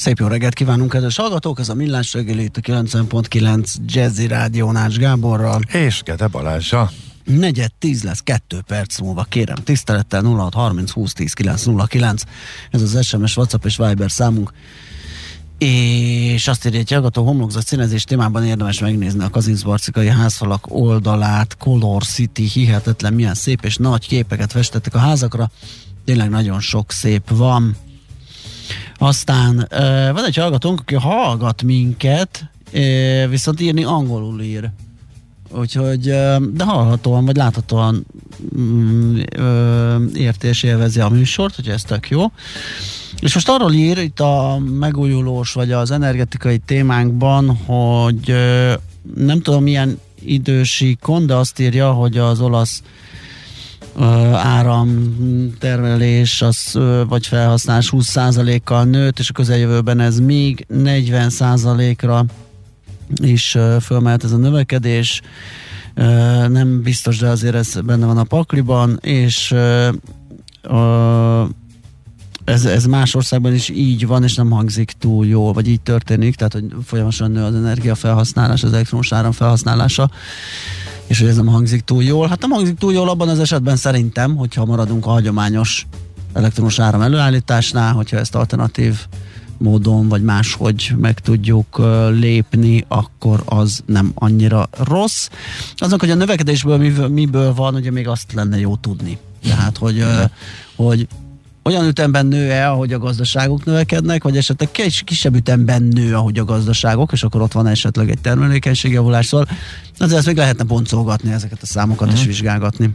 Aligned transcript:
Szép 0.00 0.18
jó 0.18 0.26
reggelt 0.26 0.54
kívánunk, 0.54 0.90
kedves 0.90 1.16
hallgatók! 1.16 1.58
Ez 1.58 1.68
a 1.68 1.74
Millás 1.74 2.12
reggeli 2.12 2.42
itt 2.42 2.56
a 2.56 2.60
90.9 2.60 3.74
Jazzy 3.86 4.26
Rádió 4.26 4.70
Nács 4.70 4.96
Gáborral. 4.96 5.60
És 5.72 6.02
Gede 6.02 6.26
Balázsa. 6.26 6.90
Negyed 7.24 7.72
tíz 7.78 8.02
lesz, 8.02 8.20
kettő 8.20 8.60
perc 8.66 8.98
múlva, 8.98 9.26
kérem, 9.28 9.56
tisztelettel 9.64 10.22
06 10.22 10.54
30 10.54 10.90
20 10.90 11.12
10 11.12 11.32
909. 11.32 12.22
Ez 12.70 12.82
az 12.82 13.06
SMS, 13.06 13.36
WhatsApp 13.36 13.64
és 13.64 13.76
Viber 13.76 14.10
számunk. 14.10 14.52
És 15.58 16.48
azt 16.48 16.66
írja, 16.66 16.78
hogy 16.78 16.90
hallgató 16.90 17.24
homlokzat 17.24 17.66
színezés 17.66 18.04
témában 18.04 18.44
érdemes 18.44 18.80
megnézni 18.80 19.24
a 19.24 19.30
Kazincbarcikai 19.30 20.08
házfalak 20.08 20.66
oldalát, 20.68 21.56
Color 21.56 22.04
City, 22.04 22.42
hihetetlen 22.42 23.12
milyen 23.12 23.34
szép 23.34 23.64
és 23.64 23.76
nagy 23.76 24.06
képeket 24.06 24.52
festettek 24.52 24.94
a 24.94 24.98
házakra. 24.98 25.50
Tényleg 26.04 26.28
nagyon 26.28 26.60
sok 26.60 26.92
szép 26.92 27.30
van. 27.30 27.76
Aztán 28.96 29.66
van 30.12 30.24
egy 30.24 30.36
hallgatónk, 30.36 30.80
aki 30.80 30.94
hallgat 30.94 31.62
minket, 31.62 32.44
viszont 33.28 33.60
írni 33.60 33.84
angolul 33.84 34.40
ír. 34.40 34.70
Úgyhogy, 35.52 36.00
de 36.52 36.64
hallhatóan, 36.64 37.24
vagy 37.24 37.36
láthatóan 37.36 38.06
mm, 38.58 39.20
érti 40.14 40.46
és 40.46 40.62
élvezi 40.62 41.00
a 41.00 41.08
műsort, 41.08 41.54
hogy 41.54 41.68
ez 41.68 41.82
tök 41.82 42.08
jó. 42.08 42.32
És 43.20 43.34
most 43.34 43.48
arról 43.48 43.72
ír 43.72 43.98
itt 43.98 44.20
a 44.20 44.58
megújulós, 44.78 45.52
vagy 45.52 45.72
az 45.72 45.90
energetikai 45.90 46.58
témánkban, 46.58 47.56
hogy 47.56 48.34
nem 49.14 49.40
tudom 49.42 49.62
milyen 49.62 50.00
idősíkon, 50.24 51.26
de 51.26 51.34
azt 51.34 51.58
írja, 51.58 51.92
hogy 51.92 52.18
az 52.18 52.40
olasz 52.40 52.82
áramtermelés 54.34 56.42
az, 56.42 56.78
vagy 57.08 57.26
felhasználás 57.26 57.88
20%-kal 57.92 58.84
nőtt, 58.84 59.18
és 59.18 59.30
a 59.30 59.32
közeljövőben 59.32 60.00
ez 60.00 60.18
még 60.18 60.66
40%-ra 60.74 62.24
is 63.22 63.56
fölmelt 63.80 64.24
ez 64.24 64.32
a 64.32 64.36
növekedés. 64.36 65.20
Nem 66.48 66.82
biztos, 66.82 67.18
de 67.18 67.28
azért 67.28 67.54
ez 67.54 67.74
benne 67.84 68.06
van 68.06 68.18
a 68.18 68.24
pakliban, 68.24 68.98
és 69.02 69.54
ez, 72.44 72.64
ez 72.64 72.84
más 72.84 73.14
országban 73.14 73.54
is 73.54 73.68
így 73.68 74.06
van, 74.06 74.22
és 74.22 74.34
nem 74.34 74.50
hangzik 74.50 74.92
túl 74.98 75.26
jó, 75.26 75.52
vagy 75.52 75.68
így 75.68 75.80
történik, 75.80 76.34
tehát 76.34 76.52
hogy 76.52 76.64
folyamatosan 76.84 77.30
nő 77.30 77.42
az 77.42 77.54
energiafelhasználás, 77.54 78.62
az 78.62 78.72
elektromos 78.72 79.12
áram 79.12 79.32
felhasználása 79.32 80.10
és 81.10 81.18
hogy 81.18 81.28
ez 81.28 81.36
nem 81.36 81.46
hangzik 81.46 81.80
túl 81.80 82.02
jól. 82.02 82.28
Hát 82.28 82.40
nem 82.40 82.50
hangzik 82.50 82.78
túl 82.78 82.92
jól 82.92 83.08
abban 83.08 83.28
az 83.28 83.38
esetben 83.38 83.76
szerintem, 83.76 84.36
hogyha 84.36 84.64
maradunk 84.64 85.06
a 85.06 85.10
hagyományos 85.10 85.86
elektromos 86.32 86.78
áram 86.78 87.00
előállításnál, 87.00 87.92
hogyha 87.92 88.16
ezt 88.16 88.34
alternatív 88.34 89.06
módon, 89.58 90.08
vagy 90.08 90.22
máshogy 90.22 90.94
meg 91.00 91.20
tudjuk 91.20 91.82
lépni, 92.10 92.84
akkor 92.88 93.42
az 93.44 93.82
nem 93.86 94.12
annyira 94.14 94.68
rossz. 94.84 95.28
Azok, 95.76 96.00
hogy 96.00 96.10
a 96.10 96.14
növekedésből 96.14 97.08
miből 97.08 97.54
van, 97.54 97.74
ugye 97.74 97.90
még 97.90 98.08
azt 98.08 98.32
lenne 98.32 98.58
jó 98.58 98.76
tudni. 98.76 99.18
Tehát, 99.42 99.76
hogy, 99.76 100.04
hogy 100.76 101.08
olyan 101.62 101.86
ütemben 101.86 102.26
nő-e, 102.26 102.70
ahogy 102.70 102.92
a 102.92 102.98
gazdaságok 102.98 103.64
növekednek, 103.64 104.22
vagy 104.22 104.36
esetleg 104.36 104.70
kis, 104.70 105.02
kisebb 105.02 105.34
ütemben 105.34 105.82
nő, 105.82 106.14
ahogy 106.14 106.38
a 106.38 106.44
gazdaságok, 106.44 107.12
és 107.12 107.22
akkor 107.22 107.40
ott 107.40 107.52
van 107.52 107.66
esetleg 107.66 108.10
egy 108.10 108.20
termelékenységjavulás, 108.20 109.26
szóval 109.26 109.46
azért 109.98 110.18
ezt 110.18 110.26
még 110.26 110.36
lehetne 110.36 110.64
boncolgatni 110.64 111.32
ezeket 111.32 111.62
a 111.62 111.66
számokat 111.66 112.08
mm. 112.08 112.12
és 112.12 112.18
mhm. 112.18 112.28
vizsgálgatni. 112.28 112.94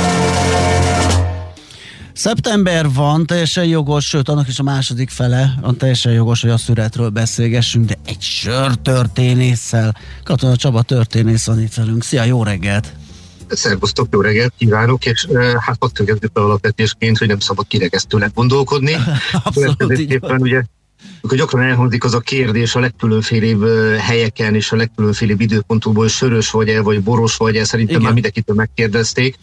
Szeptember 2.21 2.93
van, 2.93 3.25
teljesen 3.25 3.65
jogos, 3.65 4.05
sőt 4.05 4.29
annak 4.29 4.47
is 4.47 4.59
a 4.59 4.63
második 4.63 5.09
fele, 5.09 5.53
van 5.61 5.77
teljesen 5.77 6.11
jogos, 6.11 6.41
hogy 6.41 6.49
a 6.49 6.57
szüretről 6.57 7.09
beszélgessünk, 7.09 7.85
de 7.85 7.97
egy 8.05 8.21
sör 8.21 8.75
történésszel. 8.75 9.95
Katona 10.23 10.55
Csaba 10.55 10.81
történész 10.81 11.45
van 11.45 11.61
itt 11.61 11.73
velünk. 11.73 12.03
Szia, 12.03 12.23
jó 12.23 12.43
reggelt! 12.43 12.93
Szervusztok, 13.47 14.07
jó 14.11 14.21
reggelt 14.21 14.53
kívánok, 14.57 15.05
és 15.05 15.27
hát 15.59 15.75
ott 15.79 15.93
kezdjük 15.93 16.37
alapvetésként, 16.37 17.17
hogy 17.17 17.27
nem 17.27 17.39
szabad 17.39 17.67
kiregesztőleg 17.67 18.31
gondolkodni. 18.33 18.95
Abszolút 19.43 19.83
ugye 19.83 20.63
akkor 21.21 21.37
gyakran 21.37 21.63
elhangzik 21.63 22.03
az 22.03 22.13
a 22.13 22.19
kérdés 22.19 22.75
a 22.75 22.79
legkülönfélébb 22.79 23.65
helyeken 23.97 24.55
és 24.55 24.71
a 24.71 24.75
legkülönfélébb 24.75 25.41
időpontokból, 25.41 26.07
sörös 26.07 26.51
vagy-e, 26.51 26.81
vagy 26.81 27.03
boros 27.03 27.37
vagy-e, 27.37 27.63
szerintem 27.63 27.95
Igen. 27.95 28.05
már 28.05 28.13
mindenkitől 28.13 28.55
megkérdezték. 28.55 29.37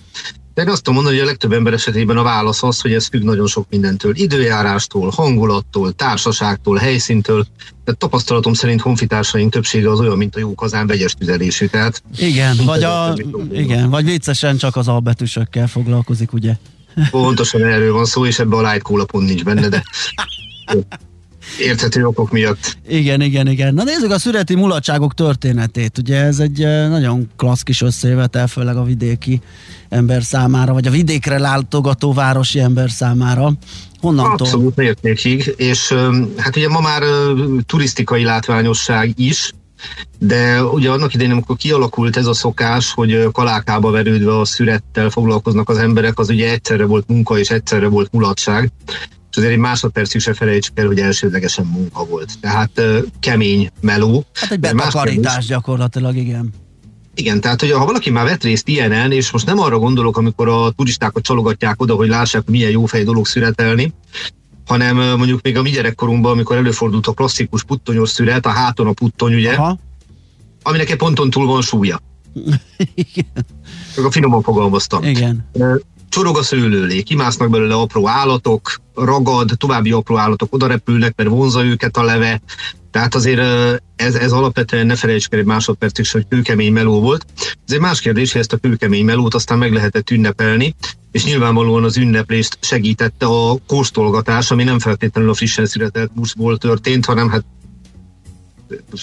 De 0.54 0.64
én 0.64 0.70
azt 0.70 0.82
tudom 0.82 0.94
mondani, 0.94 1.16
hogy 1.16 1.26
a 1.26 1.28
legtöbb 1.30 1.52
ember 1.52 1.72
esetében 1.72 2.16
a 2.16 2.22
válasz 2.22 2.62
az, 2.62 2.80
hogy 2.80 2.92
ez 2.92 3.06
függ 3.06 3.22
nagyon 3.22 3.46
sok 3.46 3.66
mindentől. 3.70 4.16
Időjárástól, 4.16 5.10
hangulattól, 5.10 5.92
társaságtól, 5.92 6.76
helyszíntől. 6.76 7.46
De 7.84 7.92
tapasztalatom 7.92 8.52
szerint 8.52 8.80
honfitársaink 8.80 9.52
többsége 9.52 9.90
az 9.90 10.00
olyan, 10.00 10.16
mint 10.16 10.36
a 10.36 10.38
jó 10.38 10.54
kazán 10.54 10.86
vegyes 10.86 11.14
tüzelésű. 11.14 11.66
Tehát 11.66 12.02
igen, 12.16 12.56
vagy, 12.64 12.82
a, 12.82 13.16
igen, 13.52 13.90
vagy 13.90 14.04
viccesen 14.04 14.56
csak 14.56 14.76
az 14.76 14.88
albetűsökkel 14.88 15.66
foglalkozik, 15.66 16.32
ugye? 16.32 16.54
Pontosan 17.10 17.64
erről 17.64 17.92
van 17.92 18.04
szó, 18.04 18.26
és 18.26 18.38
ebbe 18.38 18.56
a 18.56 18.70
light 18.70 18.82
cola 18.82 19.04
pont 19.04 19.26
nincs 19.26 19.44
benne, 19.44 19.68
de 19.68 19.82
érthető 21.60 22.06
okok 22.06 22.30
miatt. 22.30 22.76
Igen, 22.88 23.20
igen, 23.20 23.48
igen. 23.48 23.74
Na 23.74 23.84
nézzük 23.84 24.10
a 24.10 24.18
szüreti 24.18 24.54
mulatságok 24.54 25.14
történetét. 25.14 25.98
Ugye 25.98 26.16
ez 26.16 26.38
egy 26.38 26.62
eh, 26.62 26.88
nagyon 26.88 27.30
klassz 27.36 27.62
kis 27.62 27.82
összejövetel, 27.82 28.46
főleg 28.46 28.76
a 28.76 28.84
vidéki 28.84 29.40
ember 29.88 30.22
számára, 30.22 30.72
vagy 30.72 30.86
a 30.86 30.90
vidékre 30.90 31.38
látogató 31.38 32.12
városi 32.12 32.60
ember 32.60 32.90
számára. 32.90 33.52
Honnantól? 34.00 34.32
Abszolút 34.32 34.76
mértékig, 34.76 35.54
és 35.56 35.94
hát 36.36 36.56
ugye 36.56 36.68
ma 36.68 36.80
már 36.80 37.02
turisztikai 37.66 38.24
látványosság 38.24 39.12
is, 39.16 39.52
de 40.18 40.62
ugye 40.64 40.90
annak 40.90 41.14
idején, 41.14 41.32
amikor 41.32 41.56
kialakult 41.56 42.16
ez 42.16 42.26
a 42.26 42.34
szokás, 42.34 42.92
hogy 42.92 43.28
kalákába 43.32 43.90
verődve 43.90 44.38
a 44.38 44.44
szürettel 44.44 45.10
foglalkoznak 45.10 45.68
az 45.68 45.78
emberek, 45.78 46.18
az 46.18 46.28
ugye 46.28 46.50
egyszerre 46.50 46.84
volt 46.84 47.08
munka 47.08 47.38
és 47.38 47.50
egyszerre 47.50 47.88
volt 47.88 48.12
mulatság 48.12 48.70
azért 49.38 49.52
egy 49.52 49.58
másodpercig 49.58 50.20
se 50.20 50.34
felejtsük 50.34 50.78
el, 50.78 50.86
hogy 50.86 50.98
elsődlegesen 50.98 51.66
munka 51.66 52.04
volt. 52.04 52.32
Tehát 52.40 52.82
kemény 53.20 53.70
meló. 53.80 54.24
Hát 54.34 54.50
egy 54.50 54.60
betakarítás 54.60 55.46
gyakorlatilag, 55.46 56.16
igen. 56.16 56.52
Igen, 57.14 57.40
tehát 57.40 57.60
hogy 57.60 57.70
ha 57.70 57.84
valaki 57.84 58.10
már 58.10 58.24
vett 58.24 58.42
részt 58.42 58.68
ilyenen, 58.68 59.12
és 59.12 59.30
most 59.30 59.46
nem 59.46 59.58
arra 59.58 59.78
gondolok, 59.78 60.16
amikor 60.16 60.48
a 60.48 60.70
turistákat 60.70 61.22
csalogatják 61.22 61.80
oda, 61.82 61.94
hogy 61.94 62.08
lássák, 62.08 62.42
hogy 62.44 62.54
milyen 62.54 62.70
jófej 62.70 63.02
dolog 63.02 63.26
szüretelni, 63.26 63.92
hanem 64.66 64.96
mondjuk 64.96 65.42
még 65.42 65.56
a 65.56 65.62
mi 65.62 65.70
gyerekkorunkban, 65.70 66.32
amikor 66.32 66.56
előfordult 66.56 67.06
a 67.06 67.12
klasszikus 67.12 67.64
puttonyos 67.64 68.10
szüret, 68.10 68.46
a 68.46 68.50
háton 68.50 68.86
a 68.86 68.92
puttony, 68.92 69.34
ugye, 69.34 69.52
Aha. 69.52 69.78
aminek 70.62 70.90
egy 70.90 70.96
ponton 70.96 71.30
túl 71.30 71.46
van 71.46 71.62
súlya. 71.62 72.00
Igen. 72.94 73.46
A 73.96 74.10
finoman 74.10 74.42
fogalmaztam. 74.42 75.02
Igen 75.02 75.46
csorog 76.08 76.36
a 76.36 76.42
szőlőlé, 76.42 77.02
kimásznak 77.02 77.50
belőle 77.50 77.74
apró 77.74 78.08
állatok, 78.08 78.80
ragad, 78.94 79.50
további 79.56 79.92
apró 79.92 80.16
állatok 80.16 80.54
oda 80.54 80.66
repülnek, 80.66 81.12
mert 81.16 81.28
vonza 81.28 81.64
őket 81.64 81.96
a 81.96 82.02
leve, 82.02 82.40
tehát 82.90 83.14
azért 83.14 83.40
ez, 83.96 84.14
ez 84.14 84.32
alapvetően 84.32 84.86
ne 84.86 84.96
felejtsük 84.96 85.32
el 85.32 85.38
egy 85.38 85.44
másodpercig, 85.44 86.10
hogy 86.10 86.26
kőkemény 86.28 86.72
meló 86.72 87.00
volt. 87.00 87.26
Ez 87.66 87.74
egy 87.74 87.80
más 87.80 88.00
kérdés, 88.00 88.32
hogy 88.32 88.40
ezt 88.40 88.52
a 88.52 88.56
kőkemény 88.56 89.04
melót 89.04 89.34
aztán 89.34 89.58
meg 89.58 89.72
lehetett 89.72 90.10
ünnepelni, 90.10 90.74
és 91.12 91.24
nyilvánvalóan 91.24 91.84
az 91.84 91.96
ünneplést 91.96 92.58
segítette 92.60 93.26
a 93.26 93.56
kóstolgatás, 93.66 94.50
ami 94.50 94.64
nem 94.64 94.78
feltétlenül 94.78 95.30
a 95.30 95.34
frissen 95.34 95.66
született 95.66 96.12
buszból 96.12 96.58
történt, 96.58 97.04
hanem 97.04 97.30
hát 97.30 97.44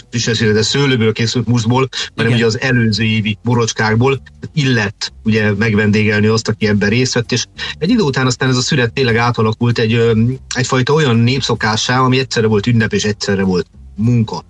frissen 0.09 0.53
de 0.53 0.61
szőlőből 0.61 1.11
készült 1.11 1.47
muszból, 1.47 1.89
hanem 2.15 2.31
ugye 2.31 2.45
az 2.45 2.59
előző 2.59 3.03
évi 3.03 3.37
borocskákból 3.43 4.21
illet 4.53 5.13
ugye 5.23 5.53
megvendégelni 5.53 6.27
azt, 6.27 6.47
aki 6.47 6.67
ebben 6.67 6.89
részt 6.89 7.13
vett, 7.13 7.31
és 7.31 7.45
egy 7.77 7.89
idő 7.89 8.01
után 8.01 8.25
aztán 8.25 8.49
ez 8.49 8.57
a 8.57 8.61
szület 8.61 8.93
tényleg 8.93 9.15
átalakult 9.15 9.79
egy, 9.79 10.11
egyfajta 10.55 10.93
olyan 10.93 11.15
népszokássá, 11.15 11.99
ami 11.99 12.19
egyszerre 12.19 12.47
volt 12.47 12.67
ünnep 12.67 12.93
és 12.93 13.03
egyszerre 13.03 13.43
volt 13.43 13.67
munka. 13.95 14.43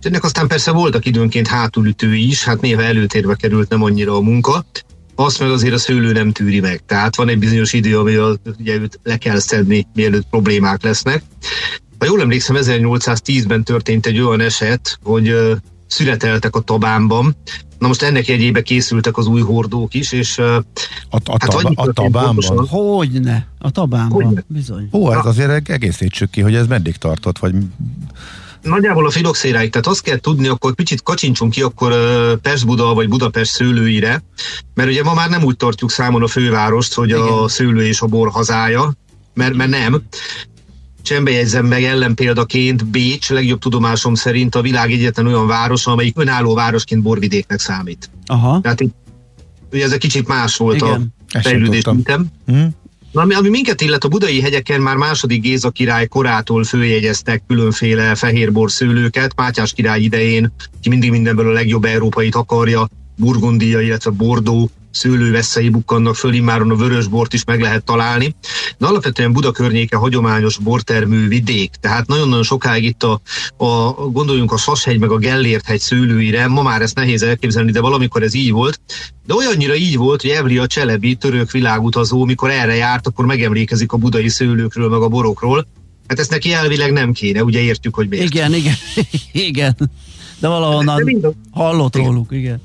És 0.00 0.06
ennek 0.06 0.24
aztán 0.24 0.48
persze 0.48 0.70
voltak 0.70 1.06
időnként 1.06 1.46
hátulütői 1.46 2.26
is, 2.26 2.44
hát 2.44 2.60
néha 2.60 2.82
előtérbe 2.82 3.34
került 3.34 3.68
nem 3.68 3.82
annyira 3.82 4.16
a 4.16 4.20
munka, 4.20 4.64
azt 5.14 5.38
meg 5.40 5.50
azért 5.50 5.74
a 5.74 5.78
szőlő 5.78 6.12
nem 6.12 6.32
tűri 6.32 6.60
meg. 6.60 6.82
Tehát 6.86 7.16
van 7.16 7.28
egy 7.28 7.38
bizonyos 7.38 7.72
idő, 7.72 7.98
ami 7.98 8.16
ugye 8.58 8.74
őt 8.74 9.00
le 9.02 9.16
kell 9.16 9.38
szedni, 9.38 9.86
mielőtt 9.94 10.26
problémák 10.30 10.82
lesznek. 10.82 11.22
Ha 12.00 12.06
jól 12.06 12.20
emlékszem, 12.20 12.56
1810-ben 12.58 13.64
történt 13.64 14.06
egy 14.06 14.20
olyan 14.20 14.40
eset, 14.40 14.98
hogy 15.02 15.34
születeltek 15.86 16.56
a 16.56 16.60
Tabánban. 16.60 17.36
Na 17.78 17.86
most 17.86 18.02
ennek 18.02 18.26
jegyébe 18.26 18.62
készültek 18.62 19.16
az 19.16 19.26
új 19.26 19.40
hordók 19.40 19.94
is, 19.94 20.12
és 20.12 20.38
a, 20.38 20.56
a, 20.56 20.62
hát 21.10 21.54
a, 21.54 21.72
a 21.74 21.92
Tabánban? 21.92 22.66
Hogyne, 22.68 23.46
a 23.58 23.70
Tabánban, 23.70 24.24
Hogyne. 24.24 24.44
bizony. 24.46 24.88
Ó, 24.92 25.12
ez 25.12 25.26
azért 25.26 25.70
egészítsük 25.70 26.30
ki, 26.30 26.40
hogy 26.40 26.54
ez 26.54 26.66
meddig 26.66 26.96
tartott, 26.96 27.38
vagy 27.38 27.54
nagyjából 28.62 29.06
a 29.06 29.10
filoxéráig, 29.10 29.70
tehát 29.70 29.86
azt 29.86 30.02
kell 30.02 30.18
tudni, 30.18 30.48
akkor 30.48 30.74
kicsit 30.74 31.02
kacsincsunk 31.02 31.52
ki 31.52 31.62
akkor 31.62 31.94
Pest-Buda 32.40 32.94
vagy 32.94 33.08
Budapest 33.08 33.50
szőlőire, 33.50 34.22
mert 34.74 34.88
ugye 34.88 35.02
ma 35.02 35.14
már 35.14 35.30
nem 35.30 35.44
úgy 35.44 35.56
tartjuk 35.56 35.90
számon 35.90 36.22
a 36.22 36.26
fővárost, 36.26 36.94
hogy 36.94 37.08
Igen. 37.08 37.20
a 37.20 37.48
szőlő 37.48 37.86
és 37.86 38.00
a 38.00 38.06
bor 38.06 38.30
hazája, 38.30 38.92
mert, 39.34 39.54
mert 39.54 39.70
nem. 39.70 40.02
Csembe 41.02 41.30
jegyzem 41.30 41.66
meg 41.66 41.84
ellenpéldaként 41.84 42.86
Bécs, 42.86 43.30
legjobb 43.30 43.58
tudomásom 43.58 44.14
szerint 44.14 44.54
a 44.54 44.62
világ 44.62 44.92
egyetlen 44.92 45.26
olyan 45.26 45.46
város, 45.46 45.86
amelyik 45.86 46.18
önálló 46.18 46.54
városként 46.54 47.02
borvidéknek 47.02 47.60
számít. 47.60 48.10
Aha. 48.26 48.60
Tehát 48.60 48.80
itt 48.80 48.94
ugye 49.72 49.84
ez 49.84 49.92
egy 49.92 49.98
kicsit 49.98 50.28
más 50.28 50.56
volt 50.56 50.76
Igen. 50.76 51.14
a 51.32 51.38
fejlődés 51.38 51.84
mintem. 51.84 52.26
Mm. 52.52 52.64
Na, 53.12 53.20
ami, 53.20 53.34
ami 53.34 53.48
minket 53.48 53.80
illet, 53.80 54.04
a 54.04 54.08
budai 54.08 54.40
hegyeken 54.40 54.80
már 54.80 54.96
második 54.96 55.42
Géza 55.42 55.70
király 55.70 56.06
korától 56.06 56.64
főjegyeztek 56.64 57.42
különféle 57.46 58.14
fehérbor 58.14 58.70
szőlőket. 58.70 59.36
Mátyás 59.36 59.72
király 59.72 60.00
idején, 60.00 60.52
ki 60.80 60.88
mindig 60.88 61.10
mindenből 61.10 61.48
a 61.48 61.52
legjobb 61.52 61.84
európait 61.84 62.34
akarja, 62.34 62.88
Burgundia, 63.16 63.80
illetve 63.80 64.10
Bordó 64.10 64.70
szőlőveszei 64.90 65.68
bukkannak 65.68 66.14
föl, 66.14 66.32
immáron 66.32 66.70
a 66.70 66.74
vörös 66.74 67.06
bort 67.06 67.32
is 67.32 67.44
meg 67.44 67.60
lehet 67.60 67.84
találni. 67.84 68.34
De 68.78 68.86
alapvetően 68.86 69.32
Buda 69.32 69.50
környéke 69.50 69.96
hagyományos 69.96 70.58
bortermő 70.58 71.28
vidék, 71.28 71.70
tehát 71.80 72.06
nagyon-nagyon 72.06 72.42
sokáig 72.42 72.84
itt 72.84 73.02
a, 73.02 73.20
a 73.56 73.92
gondoljunk 73.92 74.52
a 74.52 74.56
Sashegy 74.56 74.98
meg 74.98 75.10
a 75.10 75.18
Gellért 75.18 75.66
hegy 75.66 75.80
szőlőire, 75.80 76.46
ma 76.46 76.62
már 76.62 76.82
ezt 76.82 76.94
nehéz 76.94 77.22
elképzelni, 77.22 77.70
de 77.70 77.80
valamikor 77.80 78.22
ez 78.22 78.34
így 78.34 78.50
volt. 78.50 78.80
De 79.26 79.34
olyannyira 79.34 79.74
így 79.74 79.96
volt, 79.96 80.20
hogy 80.20 80.30
Evli 80.30 80.58
a 80.58 80.66
Cselebi, 80.66 81.14
török 81.14 81.50
világutazó, 81.50 82.24
mikor 82.24 82.50
erre 82.50 82.74
járt, 82.74 83.06
akkor 83.06 83.26
megemlékezik 83.26 83.92
a 83.92 83.96
budai 83.96 84.28
szőlőkről, 84.28 84.88
meg 84.88 85.00
a 85.00 85.08
borokról. 85.08 85.66
Hát 86.06 86.18
ezt 86.18 86.30
neki 86.30 86.52
elvileg 86.52 86.92
nem 86.92 87.12
kéne, 87.12 87.44
ugye 87.44 87.60
értjük, 87.60 87.94
hogy 87.94 88.08
miért. 88.08 88.24
Igen, 88.24 88.54
igen, 88.54 88.74
igen. 89.48 89.76
De 90.38 90.48
valahonnan 90.48 91.36
hallott 91.50 91.96
róluk, 91.96 92.32
igen. 92.32 92.60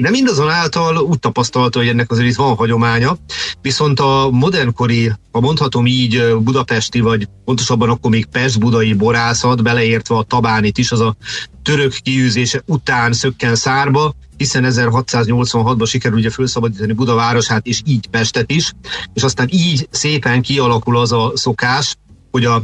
De 0.00 0.10
mindazonáltal 0.10 0.96
úgy 0.96 1.18
tapasztalta, 1.18 1.78
hogy 1.78 1.88
ennek 1.88 2.10
azért 2.10 2.36
van 2.36 2.54
hagyománya, 2.54 3.16
viszont 3.60 4.00
a 4.00 4.28
modernkori, 4.30 5.12
ha 5.32 5.40
mondhatom 5.40 5.86
így, 5.86 6.36
budapesti, 6.38 7.00
vagy 7.00 7.28
pontosabban 7.44 7.88
akkor 7.88 8.10
még 8.10 8.26
Pest-budai 8.26 8.94
borászat, 8.94 9.62
beleértve 9.62 10.16
a 10.16 10.22
tabánit 10.22 10.78
is, 10.78 10.92
az 10.92 11.00
a 11.00 11.16
török 11.62 11.92
kiűzése 11.92 12.62
után 12.66 13.12
szökken 13.12 13.54
szárba, 13.54 14.14
hiszen 14.36 14.64
1686-ban 14.66 15.88
sikerül 15.88 16.18
ugye 16.18 16.30
felszabadítani 16.30 16.92
Budavárosát, 16.92 17.66
és 17.66 17.80
így 17.84 18.06
Pestet 18.06 18.50
is, 18.50 18.72
és 19.14 19.22
aztán 19.22 19.48
így 19.50 19.88
szépen 19.90 20.42
kialakul 20.42 20.98
az 20.98 21.12
a 21.12 21.32
szokás, 21.34 21.96
hogy 22.30 22.44
a 22.44 22.62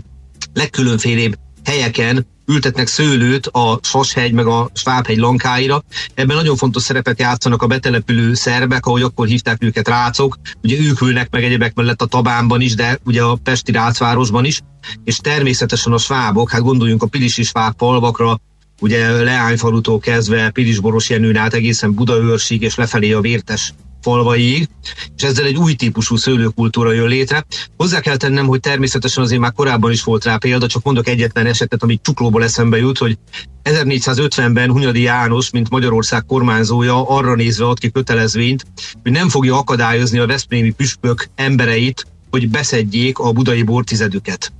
legkülönfélébb 0.55 1.39
helyeken 1.65 2.27
ültetnek 2.49 2.87
szőlőt 2.87 3.47
a 3.47 3.79
Sashegy 3.83 4.33
meg 4.33 4.47
a 4.47 4.71
Svábhegy 4.75 5.17
lankáira. 5.17 5.83
Ebben 6.15 6.37
nagyon 6.37 6.57
fontos 6.57 6.83
szerepet 6.83 7.21
játszanak 7.21 7.63
a 7.63 7.67
betelepülő 7.67 8.35
szerbek, 8.35 8.87
ahogy 8.87 9.03
akkor 9.03 9.27
hívták 9.27 9.63
őket 9.65 9.89
rácok. 9.89 10.39
Ugye 10.63 10.79
ők 10.79 11.01
ülnek 11.01 11.31
meg 11.31 11.45
egyebek 11.45 11.75
mellett 11.75 12.03
a 12.03 12.07
Tabánban 12.07 12.61
is, 12.61 12.75
de 12.75 12.99
ugye 13.05 13.23
a 13.23 13.39
Pesti 13.43 13.73
rácvárosban 13.73 14.45
is. 14.45 14.61
És 15.05 15.17
természetesen 15.17 15.93
a 15.93 15.99
svábok, 15.99 16.51
hát 16.51 16.63
gondoljunk 16.63 17.03
a 17.03 17.07
Pilisi 17.07 17.43
sváb 17.43 17.75
falvakra, 17.79 18.41
ugye 18.81 19.23
Leányfalutól 19.23 19.99
kezdve 19.99 20.51
Pilisboros 20.51 21.11
Jenőn 21.11 21.37
át 21.37 21.55
egészen 21.55 21.95
Budaörsig 21.95 22.63
és 22.63 22.75
lefelé 22.75 23.13
a 23.13 23.21
Vértes 23.21 23.73
falvaiig, 24.09 24.69
és 25.17 25.23
ezzel 25.23 25.45
egy 25.45 25.57
új 25.57 25.75
típusú 25.75 26.17
szőlőkultúra 26.17 26.93
jön 26.93 27.09
létre. 27.09 27.45
Hozzá 27.77 28.01
kell 28.01 28.17
tennem, 28.17 28.47
hogy 28.47 28.61
természetesen 28.61 29.23
azért 29.23 29.41
már 29.41 29.53
korábban 29.53 29.93
is 29.93 30.03
volt 30.03 30.25
rá 30.25 30.37
példa, 30.37 30.67
csak 30.67 30.83
mondok 30.83 31.09
egyetlen 31.09 31.47
esetet, 31.47 31.83
ami 31.83 31.99
csuklóból 32.03 32.43
eszembe 32.43 32.77
jut, 32.79 32.99
hogy 32.99 33.19
1450-ben 33.65 34.71
Hunyadi 34.71 35.03
János, 35.03 35.51
mint 35.51 35.71
Magyarország 35.71 36.25
kormányzója 36.25 37.09
arra 37.09 37.35
nézve 37.35 37.67
ad 37.67 37.79
ki 37.79 37.91
kötelezvényt, 37.91 38.67
hogy 39.03 39.13
nem 39.13 39.29
fogja 39.29 39.57
akadályozni 39.57 40.19
a 40.19 40.27
Veszprémi 40.27 40.71
püspök 40.71 41.29
embereit, 41.35 42.07
hogy 42.31 42.49
beszedjék 42.49 43.19
a 43.19 43.33
budai 43.33 43.63
bortizedüket. 43.63 44.53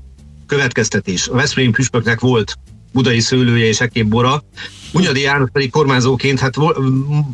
Következtetés. 0.47 1.29
A 1.29 1.35
Veszprémi 1.35 1.71
püspöknek 1.71 2.21
volt 2.21 2.59
budai 2.93 3.21
szőlője 3.21 3.67
és 3.67 3.81
ekképp 3.81 4.07
bora. 4.07 4.45
Hunyadi 4.93 5.21
János 5.21 5.49
pedig 5.53 5.71
kormányzóként, 5.71 6.41
hát 6.41 6.57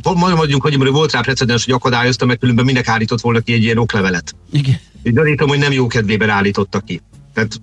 majd 0.02 0.36
mondjunk, 0.36 0.62
hogy 0.62 0.90
volt 0.90 1.12
rá 1.12 1.20
precedens, 1.20 1.64
hogy 1.64 1.74
akadályozta, 1.74 2.26
meg 2.26 2.38
különben 2.38 2.64
minek 2.64 2.88
állított 2.88 3.20
volna 3.20 3.40
ki 3.40 3.52
egy 3.52 3.62
ilyen 3.62 3.78
oklevelet. 3.78 4.34
Igen. 4.52 4.80
Így 5.02 5.14
gyanítom, 5.14 5.48
hogy 5.48 5.58
nem 5.58 5.72
jó 5.72 5.86
kedvében 5.86 6.28
állította 6.28 6.80
ki. 6.80 7.00
Tehát 7.34 7.60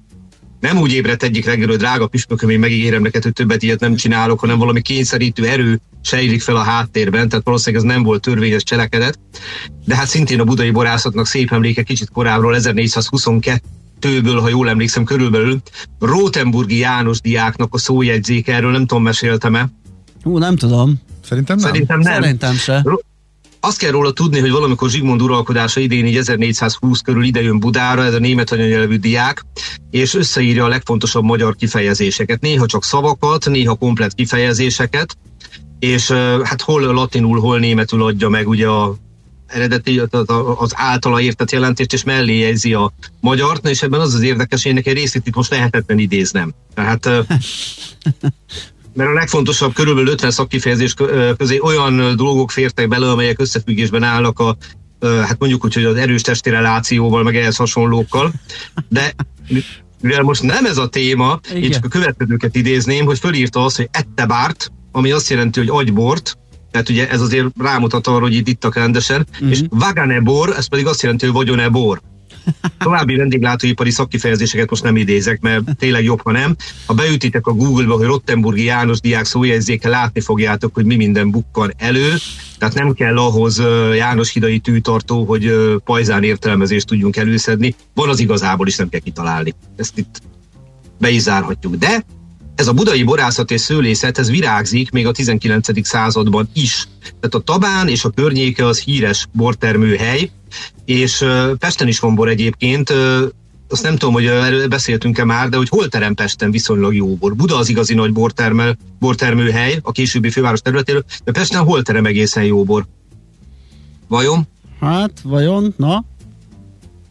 nem 0.59 0.77
úgy 0.77 0.93
ébredt 0.93 1.23
egyik 1.23 1.45
reggelő, 1.45 1.75
drága 1.75 2.07
püspököm, 2.07 2.49
én 2.49 2.59
megígérem 2.59 3.01
neked, 3.01 3.23
hogy 3.23 3.33
többet 3.33 3.63
ilyet 3.63 3.79
nem 3.79 3.95
csinálok, 3.95 4.39
hanem 4.39 4.57
valami 4.57 4.81
kényszerítő 4.81 5.47
erő 5.47 5.81
sejlik 6.01 6.41
fel 6.41 6.55
a 6.55 6.63
háttérben, 6.63 7.29
tehát 7.29 7.45
valószínűleg 7.45 7.85
ez 7.85 7.91
nem 7.91 8.03
volt 8.03 8.21
törvényes 8.21 8.63
cselekedet. 8.63 9.19
De 9.85 9.95
hát 9.95 10.07
szintén 10.07 10.39
a 10.39 10.43
budai 10.43 10.71
borászatnak 10.71 11.25
szép 11.25 11.51
emléke 11.51 11.83
kicsit 11.83 12.09
korábbról, 12.09 12.55
1422 12.55 13.61
tőből, 14.01 14.39
ha 14.39 14.50
jól 14.50 14.69
emlékszem, 14.69 15.03
körülbelül 15.03 15.62
Rotenburgi 16.00 16.77
János 16.77 17.21
diáknak 17.21 17.74
a 17.74 17.77
szójegyzék, 17.77 18.48
erről 18.48 18.71
nem 18.71 18.86
tudom, 18.86 19.03
meséltem-e? 19.03 19.69
Hú, 20.24 20.38
nem 20.38 20.56
tudom. 20.56 21.01
Szerintem 21.24 21.57
nem. 21.57 21.65
Szerintem 21.65 22.00
nem. 22.00 22.21
Szerintem 22.21 22.53
se. 22.53 22.83
Azt 23.59 23.77
kell 23.77 23.92
róla 23.92 24.12
tudni, 24.12 24.39
hogy 24.39 24.51
valamikor 24.51 24.89
Zsigmond 24.89 25.21
uralkodása 25.21 25.80
idén 25.80 26.06
így 26.06 26.18
1420 26.18 27.00
körül 27.00 27.24
idejön 27.24 27.59
Budára, 27.59 28.03
ez 28.03 28.13
a 28.13 28.19
német 28.19 28.51
anyanyelvű 28.51 28.98
diák, 28.98 29.46
és 29.91 30.13
összeírja 30.13 30.65
a 30.65 30.67
legfontosabb 30.67 31.24
magyar 31.24 31.55
kifejezéseket. 31.55 32.41
Néha 32.41 32.65
csak 32.65 32.84
szavakat, 32.84 33.46
néha 33.50 33.75
komplet 33.75 34.13
kifejezéseket, 34.13 35.17
és 35.79 36.12
hát 36.43 36.62
hol 36.62 36.81
latinul, 36.81 37.39
hol 37.39 37.60
németül 37.60 38.03
adja 38.03 38.29
meg 38.29 38.48
ugye 38.48 38.67
a 38.67 38.96
eredeti, 39.51 40.01
az 40.58 40.72
általa 40.75 41.22
értett 41.22 41.51
jelentést, 41.51 41.93
és 41.93 42.03
mellé 42.03 42.38
jegyzi 42.38 42.74
a 42.74 42.93
magyart, 43.20 43.67
és 43.67 43.81
ebben 43.81 44.00
az 44.00 44.13
az 44.13 44.22
érdekes, 44.22 44.63
hogy 44.63 44.72
ennek 44.72 44.88
egy 44.88 44.93
részét 44.93 45.27
itt 45.27 45.36
most 45.36 45.50
lehetetlen 45.50 46.00
idéznem. 46.00 46.53
Tehát 46.74 47.05
mert 48.93 49.10
a 49.10 49.13
legfontosabb 49.13 49.74
körülbelül 49.74 50.12
50 50.12 50.31
szakkifejezés 50.31 50.93
közé 51.38 51.60
olyan 51.60 52.15
dolgok 52.15 52.51
fértek 52.51 52.88
bele, 52.88 53.10
amelyek 53.10 53.39
összefüggésben 53.39 54.03
állnak 54.03 54.39
a 54.39 54.58
hát 55.01 55.39
mondjuk 55.39 55.65
úgy, 55.65 55.74
hogy 55.74 55.84
az 55.84 55.96
erős 55.96 56.22
testi 56.22 56.50
relációval, 56.50 57.24
meg 57.24 57.36
ehhez 57.36 57.55
hasonlókkal, 57.55 58.31
de 58.89 59.13
mivel 60.01 60.22
most 60.22 60.41
nem 60.41 60.65
ez 60.65 60.77
a 60.77 60.88
téma, 60.88 61.39
Igen. 61.50 61.63
én 61.63 61.72
csak 61.72 61.86
a 61.86 61.88
következőket 61.88 62.55
idézném, 62.55 63.05
hogy 63.05 63.20
fölírta 63.20 63.63
azt, 63.63 63.75
hogy 63.75 63.89
ettebárt, 63.91 64.72
ami 64.91 65.12
azt 65.12 65.29
jelenti, 65.29 65.60
hogy 65.60 65.70
agybort, 65.70 66.38
tehát 66.72 66.90
ugye 66.90 67.10
ez 67.10 67.22
azért 67.22 67.48
rámutat 67.58 68.08
arra, 68.08 68.20
hogy 68.20 68.36
itt 68.36 68.48
ittak 68.48 68.75
rendesen, 68.75 69.28
uh-huh. 69.32 69.50
és 69.50 69.62
vaganebor, 69.70 70.54
ez 70.58 70.68
pedig 70.68 70.86
azt 70.86 71.01
jelenti, 71.01 71.25
hogy 71.25 71.34
vagyonebor. 71.34 72.01
További 72.78 73.16
vendéglátóipari 73.16 73.92
szakkifejezéseket 73.92 74.70
most 74.70 74.84
nem 74.84 74.96
idézek, 74.96 75.42
mert 75.42 75.75
tényleg 75.78 76.04
jobb, 76.04 76.22
ha 76.24 76.32
nem. 76.32 76.56
Ha 76.86 76.94
beütitek 76.94 77.48
a 77.48 77.51
Google-ba, 77.51 77.94
hogy 77.94 78.06
Rottenburgi 78.06 78.63
János 78.63 79.00
diák 79.00 79.25
szójegyzéke, 79.25 79.90
látni 79.90 80.22
fogjátok, 80.22 80.74
hogy 80.74 80.86
mi 80.86 80.96
minden 80.96 81.32
bukkan 81.32 81.74
elő. 81.78 82.13
Tehát 82.58 82.74
nem 82.74 82.94
kell 82.94 83.18
ahhoz 83.18 83.62
János 83.96 84.32
hidai 84.32 84.60
tűtartó, 84.60 85.24
hogy 85.24 85.54
pajzán 85.84 86.24
értelmezést 86.24 86.88
tudjunk 86.88 87.18
előszedni. 87.18 87.75
Van 87.94 88.10
az 88.10 88.20
igazából 88.20 88.68
is 88.68 88.75
nem 88.75 88.90
kell 88.90 89.00
kitalálni. 89.00 89.54
Ezt 89.75 89.98
itt 89.98 90.22
be 91.00 91.10
is 91.10 91.22
zárhatjuk. 91.22 91.75
De 91.75 92.04
ez 92.62 92.68
a 92.68 92.74
budai 92.74 93.03
borászat 93.03 93.51
és 93.51 93.62
szőlészet, 93.62 94.18
ez 94.18 94.30
virágzik 94.30 94.91
még 94.91 95.08
a 95.08 95.12
19. 95.12 95.88
században 95.88 96.50
is. 96.53 96.88
Tehát 97.01 97.36
a 97.36 97.39
Tabán 97.39 97.88
és 97.88 98.03
a 98.03 98.10
környéke 98.10 98.65
az 98.65 98.80
híres 98.80 99.27
bortermőhely, 99.32 100.32
és 100.86 101.25
Pesten 101.60 101.88
is 101.88 102.00
van 102.00 102.15
bor 102.15 102.30
egyébként, 102.30 102.94
azt 103.70 103.84
nem 103.84 103.96
tudom, 103.96 104.13
hogy 104.13 104.25
erről 104.25 104.68
beszéltünk-e 104.68 105.24
már, 105.24 105.50
de 105.50 105.58
hogy 105.58 105.70
hol 105.70 105.88
terem 105.88 106.13
Pesten 106.13 106.51
viszonylag 106.51 106.96
jó 106.96 107.15
bor. 107.15 107.36
Buda 107.36 107.58
az 107.58 107.70
igazi 107.70 107.94
nagy 107.94 108.13
bortermel, 108.13 108.77
bortermőhely 109.00 109.80
a 109.82 109.91
későbbi 109.91 110.30
főváros 110.30 110.62
területéről, 110.62 111.03
de 111.24 111.32
Pesten 111.32 111.63
hol 111.63 111.82
terem 111.82 112.06
egészen 112.06 112.44
jó 112.44 112.63
bor? 112.63 112.86
Vajon? 114.08 114.48
Hát, 114.80 115.12
vajon, 115.24 115.74
na? 115.77 116.06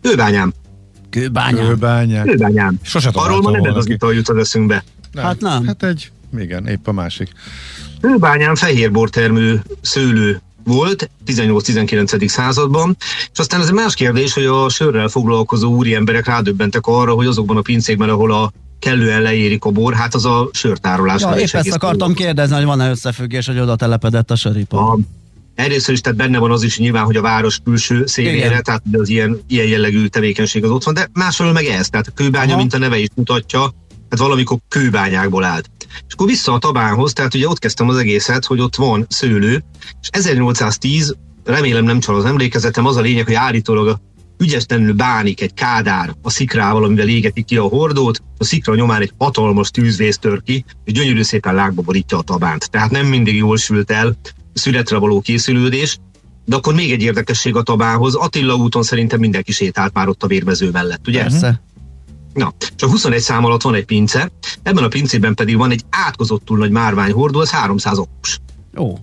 Kőbányám. 0.02 0.52
Kőbányám. 1.10 1.66
Kőbányám. 1.66 2.24
Kőbányám. 2.24 2.78
Sose 2.82 3.10
Arról 3.12 3.40
ma 3.40 3.50
nem 3.50 3.64
ez 3.64 3.76
az 3.76 3.88
ital 3.88 4.14
jut 4.14 4.28
az 4.28 4.36
eszünkbe. 4.36 4.84
Nem. 5.12 5.24
Hát 5.24 5.40
nem. 5.40 5.66
Hát 5.66 5.82
egy, 5.82 6.10
igen, 6.38 6.66
épp 6.66 6.86
a 6.86 6.92
másik. 6.92 7.30
Kőbányán 8.00 8.54
fehérbortermő 8.54 9.62
szőlő 9.80 10.40
volt 10.64 11.10
18-19. 11.26 12.28
században, 12.28 12.96
és 13.32 13.38
aztán 13.38 13.60
ez 13.60 13.66
egy 13.66 13.72
más 13.72 13.94
kérdés, 13.94 14.32
hogy 14.32 14.44
a 14.44 14.68
sörrel 14.68 15.08
foglalkozó 15.08 15.74
úri 15.74 15.94
emberek 15.94 16.26
rádöbbentek 16.26 16.86
arra, 16.86 17.12
hogy 17.12 17.26
azokban 17.26 17.56
a 17.56 17.60
pincékben, 17.60 18.08
ahol 18.08 18.32
a 18.32 18.52
kellően 18.78 19.22
leérik 19.22 19.64
a 19.64 19.70
bor, 19.70 19.94
hát 19.94 20.14
az 20.14 20.24
a 20.24 20.48
sörtárolás. 20.52 21.20
Ja, 21.20 21.38
épp 21.38 21.54
ezt 21.54 21.72
akartam 21.72 22.14
kérdezni, 22.14 22.56
hogy 22.56 22.64
van-e 22.64 22.90
összefüggés, 22.90 23.46
hogy 23.46 23.58
oda 23.58 23.76
telepedett 23.76 24.30
a 24.30 24.36
söripa. 24.36 24.90
A, 24.90 24.98
Egyrészt 25.54 25.90
is, 25.90 26.00
tehát 26.00 26.18
benne 26.18 26.38
van 26.38 26.50
az 26.50 26.62
is 26.62 26.78
nyilván, 26.78 27.04
hogy 27.04 27.16
a 27.16 27.20
város 27.20 27.58
külső 27.64 28.06
szélére, 28.06 28.46
Igen. 28.46 28.62
tehát 28.62 28.82
az 28.92 29.08
ilyen, 29.08 29.40
ilyen 29.46 29.66
jellegű 29.66 30.06
tevékenység 30.06 30.64
az 30.64 30.70
ott 30.70 30.84
van, 30.84 30.94
de 30.94 31.08
másfelől 31.12 31.52
meg 31.52 31.64
ez, 31.64 31.88
tehát 31.88 32.06
a 32.06 32.12
kőbánya, 32.14 32.50
Aha. 32.50 32.60
mint 32.60 32.74
a 32.74 32.78
neve 32.78 32.98
is 32.98 33.08
mutatja, 33.14 33.74
hát 34.10 34.18
valamikor 34.18 34.58
kőbányákból 34.68 35.44
állt. 35.44 35.70
És 36.06 36.12
akkor 36.12 36.26
vissza 36.26 36.52
a 36.52 36.58
Tabánhoz, 36.58 37.12
tehát 37.12 37.34
ugye 37.34 37.48
ott 37.48 37.58
kezdtem 37.58 37.88
az 37.88 37.96
egészet, 37.96 38.44
hogy 38.44 38.60
ott 38.60 38.76
van 38.76 39.06
szőlő, 39.08 39.64
és 40.00 40.08
1810, 40.10 41.16
remélem 41.44 41.84
nem 41.84 42.00
csal 42.00 42.16
az 42.16 42.24
emlékezetem, 42.24 42.86
az 42.86 42.96
a 42.96 43.00
lényeg, 43.00 43.24
hogy 43.24 43.34
állítólag 43.34 43.88
a 43.88 44.00
ügyetlenül 44.38 44.92
bánik 44.92 45.40
egy 45.40 45.54
kádár 45.54 46.14
a 46.22 46.30
szikrával, 46.30 46.84
amivel 46.84 47.08
égetik 47.08 47.44
ki 47.44 47.56
a 47.56 47.62
hordót, 47.62 48.22
a 48.38 48.44
szikra 48.44 48.74
nyomán 48.74 49.00
egy 49.00 49.12
hatalmas 49.18 49.70
tűzvész 49.70 50.18
tör 50.18 50.42
ki, 50.42 50.64
és 50.84 50.92
gyönyörű 50.92 51.22
szépen 51.22 51.54
lágba 51.54 51.82
borítja 51.82 52.18
a 52.18 52.22
tabánt. 52.22 52.70
Tehát 52.70 52.90
nem 52.90 53.06
mindig 53.06 53.36
jól 53.36 53.56
sült 53.56 53.90
el 53.90 54.16
születre 54.52 54.96
való 54.98 55.20
készülődés, 55.20 55.98
de 56.44 56.56
akkor 56.56 56.74
még 56.74 56.92
egy 56.92 57.02
érdekesség 57.02 57.56
a 57.56 57.62
Tabához. 57.62 58.14
Attila 58.14 58.54
úton 58.54 58.82
szerintem 58.82 59.20
mindenki 59.20 59.52
sétált 59.52 59.92
már 59.92 60.08
ott 60.08 60.22
a 60.22 60.26
vérmező 60.26 60.70
mellett, 60.70 61.08
ugye? 61.08 61.20
Persze. 61.20 61.62
Na, 62.32 62.54
és 62.76 62.82
a 62.82 62.86
21 62.88 63.20
szám 63.20 63.44
alatt 63.44 63.62
van 63.62 63.74
egy 63.74 63.84
pince, 63.84 64.30
ebben 64.62 64.84
a 64.84 64.88
pincében 64.88 65.34
pedig 65.34 65.56
van 65.56 65.70
egy 65.70 65.84
átkozottul 65.90 66.58
nagy 66.58 66.70
márványhordó, 66.70 67.40
ez 67.40 67.50
300 67.50 67.98
okos. 67.98 68.38
Ó, 68.76 68.94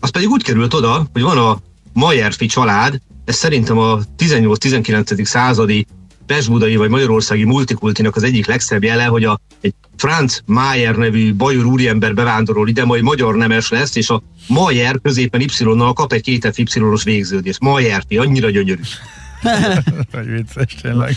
Az 0.00 0.10
pedig 0.10 0.28
úgy 0.28 0.42
került 0.42 0.74
oda, 0.74 1.06
hogy 1.12 1.22
van 1.22 1.38
a 1.38 1.58
Majerfi 1.92 2.46
család, 2.46 3.00
ez 3.24 3.36
szerintem 3.36 3.78
a 3.78 3.98
18-19. 4.18 5.24
századi 5.24 5.86
Pest-budai 6.26 6.76
vagy 6.76 6.90
magyarországi 6.90 7.44
multikultinak 7.44 8.16
az 8.16 8.22
egyik 8.22 8.46
legszebb 8.46 8.82
jele, 8.82 9.04
hogy 9.04 9.24
a, 9.24 9.40
egy 9.60 9.74
Franz 9.96 10.42
Mayer 10.46 10.96
nevű 10.96 11.34
bajor 11.34 11.64
úriember 11.64 12.14
bevándorol 12.14 12.68
ide, 12.68 12.84
majd 12.84 13.02
magyar 13.02 13.34
nemes 13.34 13.68
lesz, 13.68 13.96
és 13.96 14.08
a 14.08 14.22
Mayer 14.48 15.00
középen 15.02 15.40
Y-nal 15.40 15.92
kap 15.92 16.12
egy 16.12 16.22
két 16.22 16.50
FY-os 16.54 17.04
végződést. 17.04 17.60
Mayerfi, 17.60 18.16
annyira 18.16 18.50
gyönyörű. 18.50 18.82
Hogy 20.12 20.26
vicces, 20.26 20.74
tényleg. 20.82 21.16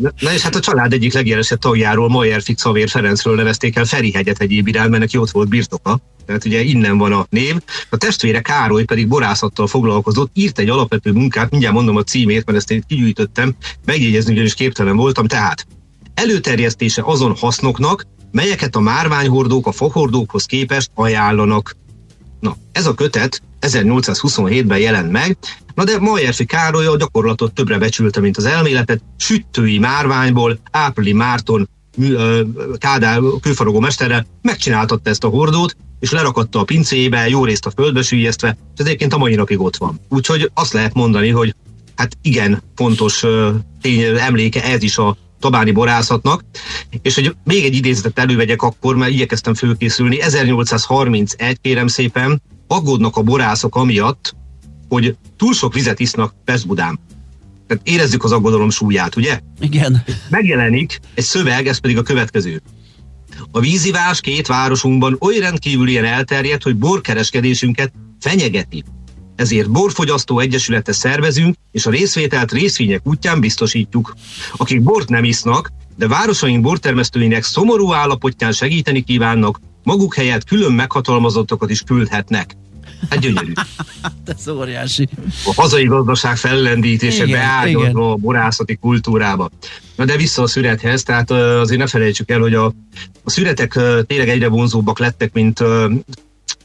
Na 0.00 0.32
és 0.32 0.40
hát 0.40 0.54
a 0.54 0.60
család 0.60 0.92
egyik 0.92 1.12
legjelesebb 1.12 1.58
tagjáról, 1.58 2.08
Mayer 2.08 2.42
Xavér 2.54 2.88
Ferencről 2.88 3.34
nevezték 3.34 3.76
el 3.76 3.84
Ferihegyet 3.84 4.40
egyéb 4.40 4.66
irány, 4.66 4.88
mert 4.88 5.02
neki 5.02 5.16
ott 5.16 5.30
volt 5.30 5.48
birtoka. 5.48 5.98
Tehát 6.26 6.44
ugye 6.44 6.62
innen 6.62 6.98
van 6.98 7.12
a 7.12 7.26
név. 7.30 7.56
A 7.90 7.96
testvére 7.96 8.40
Károly 8.40 8.84
pedig 8.84 9.08
borászattal 9.08 9.66
foglalkozott, 9.66 10.30
írt 10.34 10.58
egy 10.58 10.68
alapvető 10.68 11.12
munkát, 11.12 11.50
mindjárt 11.50 11.74
mondom 11.74 11.96
a 11.96 12.02
címét, 12.02 12.46
mert 12.46 12.58
ezt 12.58 12.70
én 12.70 12.84
kigyűjtöttem, 12.86 13.54
megjegyezni 13.84 14.32
ugyanis 14.32 14.54
képtelen 14.54 14.96
voltam, 14.96 15.26
tehát 15.26 15.66
előterjesztése 16.14 17.02
azon 17.04 17.36
hasznoknak, 17.36 18.06
melyeket 18.30 18.76
a 18.76 18.80
márványhordók 18.80 19.66
a 19.66 19.72
fahordókhoz 19.72 20.44
képest 20.44 20.90
ajánlanak. 20.94 21.76
Na, 22.40 22.56
ez 22.72 22.86
a 22.86 22.94
kötet 22.94 23.42
1827-ben 23.60 24.78
jelent 24.78 25.10
meg, 25.10 25.36
na 25.74 25.84
de 25.84 25.98
Majerfi 25.98 26.44
Károly 26.44 26.86
a 26.86 26.96
gyakorlatot 26.96 27.52
többre 27.52 27.78
becsülte, 27.78 28.20
mint 28.20 28.36
az 28.36 28.44
elméletet, 28.44 29.02
süttői 29.16 29.78
márványból 29.78 30.58
Áprili 30.70 31.12
Márton 31.12 31.68
Kádár 32.78 33.20
kőfaragó 33.40 33.80
mesterrel 33.80 34.26
megcsináltatta 34.42 35.10
ezt 35.10 35.24
a 35.24 35.28
hordót, 35.28 35.76
és 36.00 36.10
lerakatta 36.10 36.58
a 36.58 36.64
pincébe, 36.64 37.28
jó 37.28 37.44
részt 37.44 37.66
a 37.66 37.70
földbe 37.70 38.02
sűjesztve, 38.02 38.48
és 38.48 38.80
ez 38.80 38.86
egyébként 38.86 39.12
a 39.12 39.18
mai 39.18 39.34
napig 39.34 39.60
ott 39.60 39.76
van. 39.76 40.00
Úgyhogy 40.08 40.50
azt 40.54 40.72
lehet 40.72 40.94
mondani, 40.94 41.28
hogy 41.28 41.54
hát 41.96 42.16
igen, 42.22 42.62
fontos 42.74 43.24
tény, 43.80 44.00
emléke 44.00 44.64
ez 44.64 44.82
is 44.82 44.98
a 44.98 45.16
tabáni 45.40 45.70
borászatnak, 45.70 46.44
és 47.02 47.14
hogy 47.14 47.34
még 47.44 47.64
egy 47.64 47.74
idézetet 47.74 48.18
elővegyek 48.18 48.62
akkor, 48.62 48.96
mert 48.96 49.12
igyekeztem 49.12 49.54
fölkészülni, 49.54 50.20
1831 50.20 51.60
kérem 51.60 51.86
szépen, 51.86 52.42
aggódnak 52.70 53.16
a 53.16 53.22
borászok 53.22 53.76
amiatt, 53.76 54.34
hogy 54.88 55.16
túl 55.36 55.52
sok 55.52 55.74
vizet 55.74 56.00
isznak 56.00 56.34
Pest-Budán. 56.44 56.98
Tehát 57.66 57.88
érezzük 57.88 58.24
az 58.24 58.32
aggodalom 58.32 58.70
súlyát, 58.70 59.16
ugye? 59.16 59.40
igen. 59.60 60.04
megjelenik 60.28 61.00
egy 61.14 61.24
szöveg, 61.24 61.66
ez 61.66 61.78
pedig 61.78 61.98
a 61.98 62.02
következő. 62.02 62.62
A 63.50 63.60
vízivás 63.60 64.20
két 64.20 64.46
városunkban 64.46 65.16
oly 65.20 65.38
rendkívülien 65.38 66.04
elterjedt, 66.04 66.62
hogy 66.62 66.76
borkereskedésünket 66.76 67.92
fenyegeti. 68.20 68.84
Ezért 69.36 69.70
borfogyasztó 69.70 70.38
egyesületet 70.38 70.94
szervezünk, 70.94 71.54
és 71.72 71.86
a 71.86 71.90
részvételt 71.90 72.52
részvények 72.52 73.00
útján 73.04 73.40
biztosítjuk. 73.40 74.14
Akik 74.56 74.82
bort 74.82 75.08
nem 75.08 75.24
isznak, 75.24 75.72
de 75.96 76.08
városaink 76.08 76.62
bortermesztőinek 76.62 77.42
szomorú 77.42 77.92
állapotján 77.92 78.52
segíteni 78.52 79.02
kívánnak, 79.02 79.60
maguk 79.82 80.14
helyett 80.14 80.44
külön 80.44 80.72
meghatalmazottokat 80.72 81.70
is 81.70 81.80
küldhetnek. 81.80 82.56
Hát 83.10 83.18
gyönyörű. 83.18 83.52
Ez 84.36 84.48
óriási. 84.48 85.08
A 85.44 85.52
hazai 85.56 85.84
gazdaság 85.84 86.36
fellendítése 86.36 87.24
Igen, 87.24 87.38
beágyazva 87.38 87.80
igen. 87.80 87.96
a 87.96 88.14
borászati 88.14 88.76
kultúrába. 88.76 89.50
Na 89.96 90.04
de 90.04 90.16
vissza 90.16 90.42
a 90.42 90.46
szürethez, 90.46 91.02
tehát 91.02 91.30
azért 91.30 91.80
ne 91.80 91.86
felejtsük 91.86 92.30
el, 92.30 92.40
hogy 92.40 92.54
a, 92.54 92.64
a 93.24 93.30
szüretek 93.30 93.72
tényleg 94.06 94.28
egyre 94.28 94.48
vonzóbbak 94.48 94.98
lettek, 94.98 95.32
mint 95.32 95.64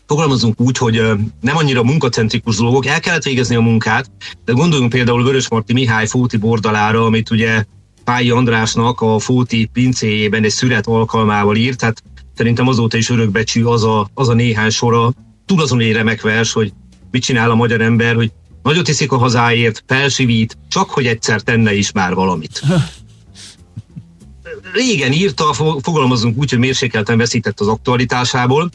fogalmazunk 0.05 0.61
úgy, 0.61 0.77
hogy 0.77 1.01
nem 1.41 1.57
annyira 1.57 1.83
munkacentrikus 1.83 2.55
dolgok, 2.55 2.85
el 2.85 2.99
kellett 2.99 3.23
végezni 3.23 3.55
a 3.55 3.61
munkát, 3.61 4.09
de 4.45 4.51
gondoljunk 4.51 4.91
például 4.91 5.23
Vörösmarty 5.23 5.73
Mihály 5.73 6.07
Fóti 6.07 6.37
bordalára, 6.37 7.05
amit 7.05 7.29
ugye 7.29 7.63
Pályi 8.03 8.29
Andrásnak 8.29 9.01
a 9.01 9.19
Fóti 9.19 9.69
pincéjében 9.73 10.43
egy 10.43 10.49
szüret 10.49 10.87
alkalmával 10.87 11.55
írt, 11.55 11.77
tehát 11.77 12.03
szerintem 12.35 12.67
azóta 12.67 12.97
is 12.97 13.09
örökbecsű 13.09 13.63
az 13.63 13.83
a, 13.83 14.09
az 14.13 14.29
a 14.29 14.33
néhány 14.33 14.69
sora, 14.69 15.13
túl 15.45 15.61
azon 15.61 15.79
egy 15.79 15.91
remek 15.91 16.21
vers, 16.21 16.53
hogy 16.53 16.73
mit 17.11 17.23
csinál 17.23 17.51
a 17.51 17.55
magyar 17.55 17.81
ember, 17.81 18.15
hogy 18.15 18.31
nagyot 18.63 18.87
iszik 18.87 19.11
a 19.11 19.17
hazáért, 19.17 19.83
felsivít, 19.87 20.57
csak 20.67 20.89
hogy 20.89 21.05
egyszer 21.05 21.41
tenne 21.41 21.73
is 21.73 21.91
már 21.91 22.13
valamit. 22.13 22.61
Régen 24.73 25.11
írta, 25.11 25.53
fo- 25.53 25.83
fogalmazunk 25.83 26.37
úgy, 26.37 26.49
hogy 26.49 26.59
mérsékelten 26.59 27.17
veszített 27.17 27.59
az 27.59 27.67
aktualitásából, 27.67 28.69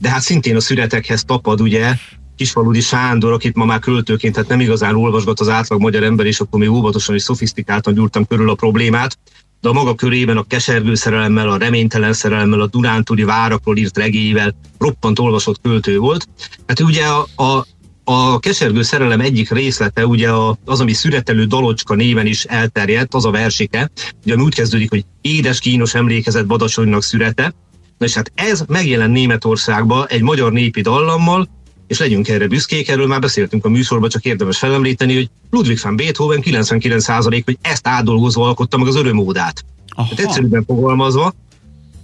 de 0.00 0.10
hát 0.10 0.20
szintén 0.20 0.56
a 0.56 0.60
szüretekhez 0.60 1.24
tapad 1.24 1.60
ugye 1.60 1.94
Kisfaludi 2.36 2.80
Sándor, 2.80 3.32
akit 3.32 3.54
ma 3.54 3.64
már 3.64 3.78
költőként, 3.78 4.34
tehát 4.34 4.48
nem 4.48 4.60
igazán 4.60 4.94
olvasgat 4.94 5.40
az 5.40 5.48
átlag 5.48 5.80
magyar 5.80 6.02
ember, 6.02 6.26
és 6.26 6.40
akkor 6.40 6.60
még 6.60 6.70
óvatosan 6.70 7.14
és 7.14 7.22
szofisztikáltan 7.22 7.94
gyúrtam 7.94 8.26
körül 8.26 8.50
a 8.50 8.54
problémát, 8.54 9.18
de 9.64 9.70
a 9.70 9.72
maga 9.72 9.94
körében 9.94 10.36
a 10.36 10.42
kesergő 10.42 10.94
szerelemmel, 10.94 11.48
a 11.48 11.56
reménytelen 11.56 12.12
szerelemmel, 12.12 12.60
a 12.60 12.66
Dunántúli 12.66 13.22
várakról 13.22 13.76
írt 13.76 13.98
regéivel 13.98 14.54
roppant 14.78 15.18
olvasott 15.18 15.60
költő 15.62 15.98
volt. 15.98 16.28
Hát 16.66 16.80
ugye 16.80 17.04
a, 17.04 17.26
a, 17.36 17.66
a 18.04 18.38
kesergő 18.38 18.82
szerelem 18.82 19.20
egyik 19.20 19.50
részlete, 19.50 20.06
ugye 20.06 20.30
az, 20.64 20.80
ami 20.80 20.92
szüretelő 20.92 21.44
dalocska 21.44 21.94
néven 21.94 22.26
is 22.26 22.44
elterjedt, 22.44 23.14
az 23.14 23.24
a 23.24 23.30
versike, 23.30 23.90
ugye 24.24 24.34
ami 24.34 24.42
úgy 24.42 24.54
kezdődik, 24.54 24.90
hogy 24.90 25.04
édes 25.20 25.58
kínos 25.58 25.94
emlékezett 25.94 26.46
Badacsonynak 26.46 27.02
szürete, 27.02 27.54
Na 27.98 28.06
és 28.06 28.14
hát 28.14 28.32
ez 28.34 28.64
megjelent 28.68 29.12
Németországba 29.12 30.06
egy 30.06 30.22
magyar 30.22 30.52
népi 30.52 30.80
dallammal, 30.80 31.48
és 31.86 31.98
legyünk 31.98 32.28
erre 32.28 32.46
büszkék, 32.46 32.88
erről 32.88 33.06
már 33.06 33.20
beszéltünk 33.20 33.64
a 33.64 33.68
műsorban, 33.68 34.08
csak 34.08 34.24
érdemes 34.24 34.58
felemlíteni, 34.58 35.14
hogy 35.14 35.30
Ludwig 35.50 35.78
van 35.82 35.96
Beethoven 35.96 36.42
99% 36.44 37.42
hogy 37.44 37.58
ezt 37.60 37.86
átdolgozva 37.86 38.46
alkotta 38.46 38.78
meg 38.78 38.86
az 38.86 38.96
örömódát. 38.96 39.64
Hát 39.96 40.06
Aha. 40.12 40.22
egyszerűen 40.22 40.64
fogalmazva, 40.66 41.34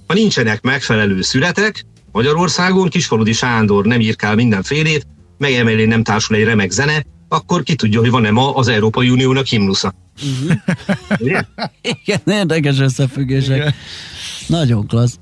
ha 0.06 0.14
nincsenek 0.14 0.62
megfelelő 0.62 1.22
szüretek, 1.22 1.84
Magyarországon 2.12 2.88
Kisfaludi 2.88 3.32
Sándor 3.32 3.84
nem 3.84 4.00
írkál 4.00 4.34
mindenfélét, 4.34 5.06
meg 5.38 5.52
emellé 5.52 5.84
nem 5.84 6.02
társul 6.02 6.36
egy 6.36 6.44
remek 6.44 6.70
zene, 6.70 7.04
akkor 7.28 7.62
ki 7.62 7.74
tudja, 7.74 8.00
hogy 8.00 8.10
van-e 8.10 8.30
ma 8.30 8.54
az 8.54 8.68
Európai 8.68 9.10
Uniónak 9.10 9.46
himnusza. 9.46 9.94
Ugye? 11.18 11.42
Igen, 12.04 12.20
érdekes 12.26 12.78
összefüggések. 12.78 13.56
Igen. 13.56 13.74
Nagyon 14.46 14.86
klassz. 14.86 15.18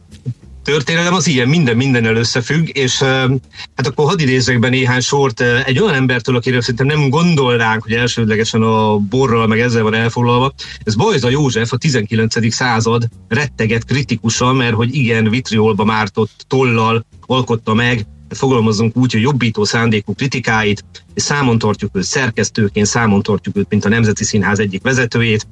Történelem 0.68 1.14
az 1.14 1.26
ilyen, 1.26 1.48
minden 1.48 1.76
mindennel 1.76 2.16
összefügg, 2.16 2.68
és 2.72 2.98
hát 3.74 3.86
akkor 3.86 4.06
hadd 4.06 4.20
idézzek 4.20 4.58
be 4.58 4.68
néhány 4.68 5.00
sort 5.00 5.40
egy 5.40 5.78
olyan 5.78 5.94
embertől, 5.94 6.36
akiről 6.36 6.60
szerintem 6.60 6.86
nem 6.86 7.08
gondolnánk, 7.08 7.82
hogy 7.82 7.92
elsődlegesen 7.92 8.62
a 8.62 8.96
borral 8.96 9.46
meg 9.46 9.60
ezzel 9.60 9.82
van 9.82 9.94
elfoglalva. 9.94 10.52
Ez 10.84 10.94
Bajza 10.94 11.30
József, 11.30 11.72
a 11.72 11.76
19. 11.76 12.52
század 12.52 13.08
retteget 13.28 13.84
kritikusa, 13.84 14.52
mert 14.52 14.74
hogy 14.74 14.94
igen, 14.94 15.30
vitriolba 15.30 15.84
mártott 15.84 16.44
tollal 16.46 17.06
alkotta 17.26 17.74
meg 17.74 18.06
fogalmazunk 18.30 18.96
úgy, 18.96 19.12
hogy 19.12 19.20
jobbító 19.20 19.64
szándékú 19.64 20.14
kritikáit, 20.14 20.84
és 21.14 21.22
számon 21.22 21.58
tartjuk 21.58 21.96
őt 21.96 22.04
szerkesztőként, 22.04 22.86
számon 22.86 23.22
tartjuk 23.22 23.56
őt, 23.56 23.68
mint 23.68 23.84
a 23.84 23.88
Nemzeti 23.88 24.24
Színház 24.24 24.58
egyik 24.58 24.82
vezetőjét. 24.82 25.46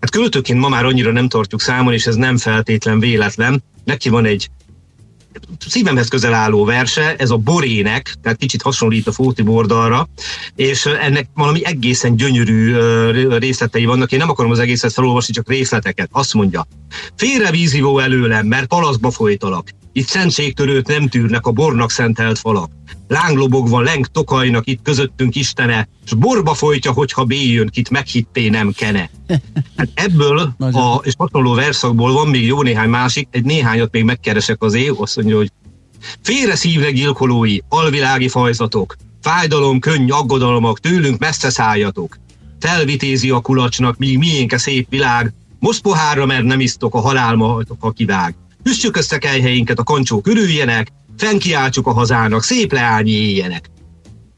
Hát 0.00 0.10
költőként 0.10 0.60
ma 0.60 0.68
már 0.68 0.84
annyira 0.84 1.12
nem 1.12 1.28
tartjuk 1.28 1.60
számon, 1.60 1.92
és 1.92 2.06
ez 2.06 2.14
nem 2.14 2.36
feltétlen 2.36 3.00
véletlen. 3.00 3.62
Neki 3.84 4.08
van 4.08 4.24
egy 4.24 4.50
szívemhez 5.66 6.08
közel 6.08 6.34
álló 6.34 6.64
verse, 6.64 7.16
ez 7.16 7.30
a 7.30 7.36
Borének, 7.36 8.14
tehát 8.22 8.38
kicsit 8.38 8.62
hasonlít 8.62 9.06
a 9.06 9.12
Fóti 9.12 9.42
Bordalra, 9.42 10.08
és 10.56 10.86
ennek 10.86 11.28
valami 11.34 11.64
egészen 11.64 12.16
gyönyörű 12.16 12.76
részletei 13.38 13.84
vannak. 13.84 14.12
Én 14.12 14.18
nem 14.18 14.30
akarom 14.30 14.50
az 14.50 14.58
egészet 14.58 14.92
felolvasni, 14.92 15.34
csak 15.34 15.48
részleteket. 15.48 16.08
Azt 16.12 16.34
mondja, 16.34 16.66
félre 17.16 17.50
vízivó 17.50 17.98
előlem, 17.98 18.46
mert 18.46 18.66
palaszba 18.66 19.10
folytalak. 19.10 19.68
Itt 19.92 20.06
szentségtörőt 20.06 20.86
nem 20.86 21.08
tűrnek 21.08 21.46
a 21.46 21.50
bornak 21.50 21.90
szentelt 21.90 22.38
falak. 22.38 22.70
Lánglobogva 23.08 23.80
leng 23.80 24.06
tokajnak 24.06 24.66
itt 24.66 24.82
közöttünk 24.82 25.34
Istene, 25.34 25.88
és 26.04 26.14
borba 26.14 26.54
folytja, 26.54 26.92
hogyha 26.92 27.24
béjön, 27.24 27.68
kit 27.68 27.90
meghitté 27.90 28.48
nem 28.48 28.72
kene. 28.72 29.10
Hát 29.76 29.88
ebből 29.94 30.54
a, 30.58 31.00
és 31.02 31.12
hasonló 31.16 31.54
verszakból 31.54 32.12
van 32.12 32.28
még 32.28 32.46
jó 32.46 32.62
néhány 32.62 32.88
másik, 32.88 33.28
egy 33.30 33.44
néhányat 33.44 33.92
még 33.92 34.04
megkeresek 34.04 34.62
az 34.62 34.74
év, 34.74 35.00
azt 35.00 35.16
mondja, 35.16 35.36
hogy 35.36 35.52
félre 36.22 36.54
szívre 36.54 36.90
gyilkolói, 36.90 37.58
alvilági 37.68 38.28
fajzatok, 38.28 38.96
fájdalom, 39.20 39.78
könny, 39.78 40.10
aggodalmak, 40.10 40.80
tőlünk 40.80 41.18
messze 41.18 41.50
szálljatok. 41.50 42.16
Felvitézi 42.60 43.30
a 43.30 43.40
kulacsnak, 43.40 43.96
míg 43.96 44.18
miénk 44.18 44.52
a 44.52 44.58
szép 44.58 44.86
világ, 44.90 45.32
most 45.58 45.82
pohárra, 45.82 46.26
mert 46.26 46.44
nem 46.44 46.60
isztok, 46.60 46.94
a 46.94 47.00
halálma, 47.00 47.62
ha 47.78 47.90
kivág. 47.90 48.34
Üssük 48.64 48.96
össze 48.96 49.18
helyeinket, 49.20 49.78
a 49.78 49.82
kancsók 49.82 50.26
örüljenek, 50.26 50.88
fenkiáltsuk 51.16 51.86
a 51.86 51.92
hazának, 51.92 52.42
szép 52.42 52.72
leányi 52.72 53.10
éljenek. 53.10 53.70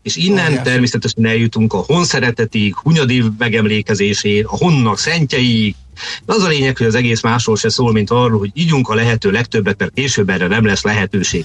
És 0.03 0.17
innen 0.17 0.53
oh, 0.53 0.63
természetesen 0.63 1.27
eljutunk 1.27 1.73
a 1.73 1.85
hon 1.87 2.05
szeretetig, 2.05 2.77
hunyadi 2.77 3.25
megemlékezésén, 3.39 4.45
a 4.45 4.57
honnak 4.57 4.99
szentjeiig. 4.99 5.75
Az 6.27 6.43
a 6.43 6.49
lényeg, 6.49 6.77
hogy 6.77 6.87
az 6.87 6.95
egész 6.95 7.23
másról 7.23 7.57
se 7.57 7.69
szól, 7.69 7.93
mint 7.93 8.11
arról, 8.11 8.39
hogy 8.39 8.51
ígyunk 8.55 8.89
a 8.89 8.95
lehető 8.95 9.31
legtöbbet, 9.31 9.79
mert 9.79 9.95
később 9.95 10.31
erre 10.31 10.47
nem 10.47 10.65
lesz 10.65 10.83
lehetőség. 10.83 11.45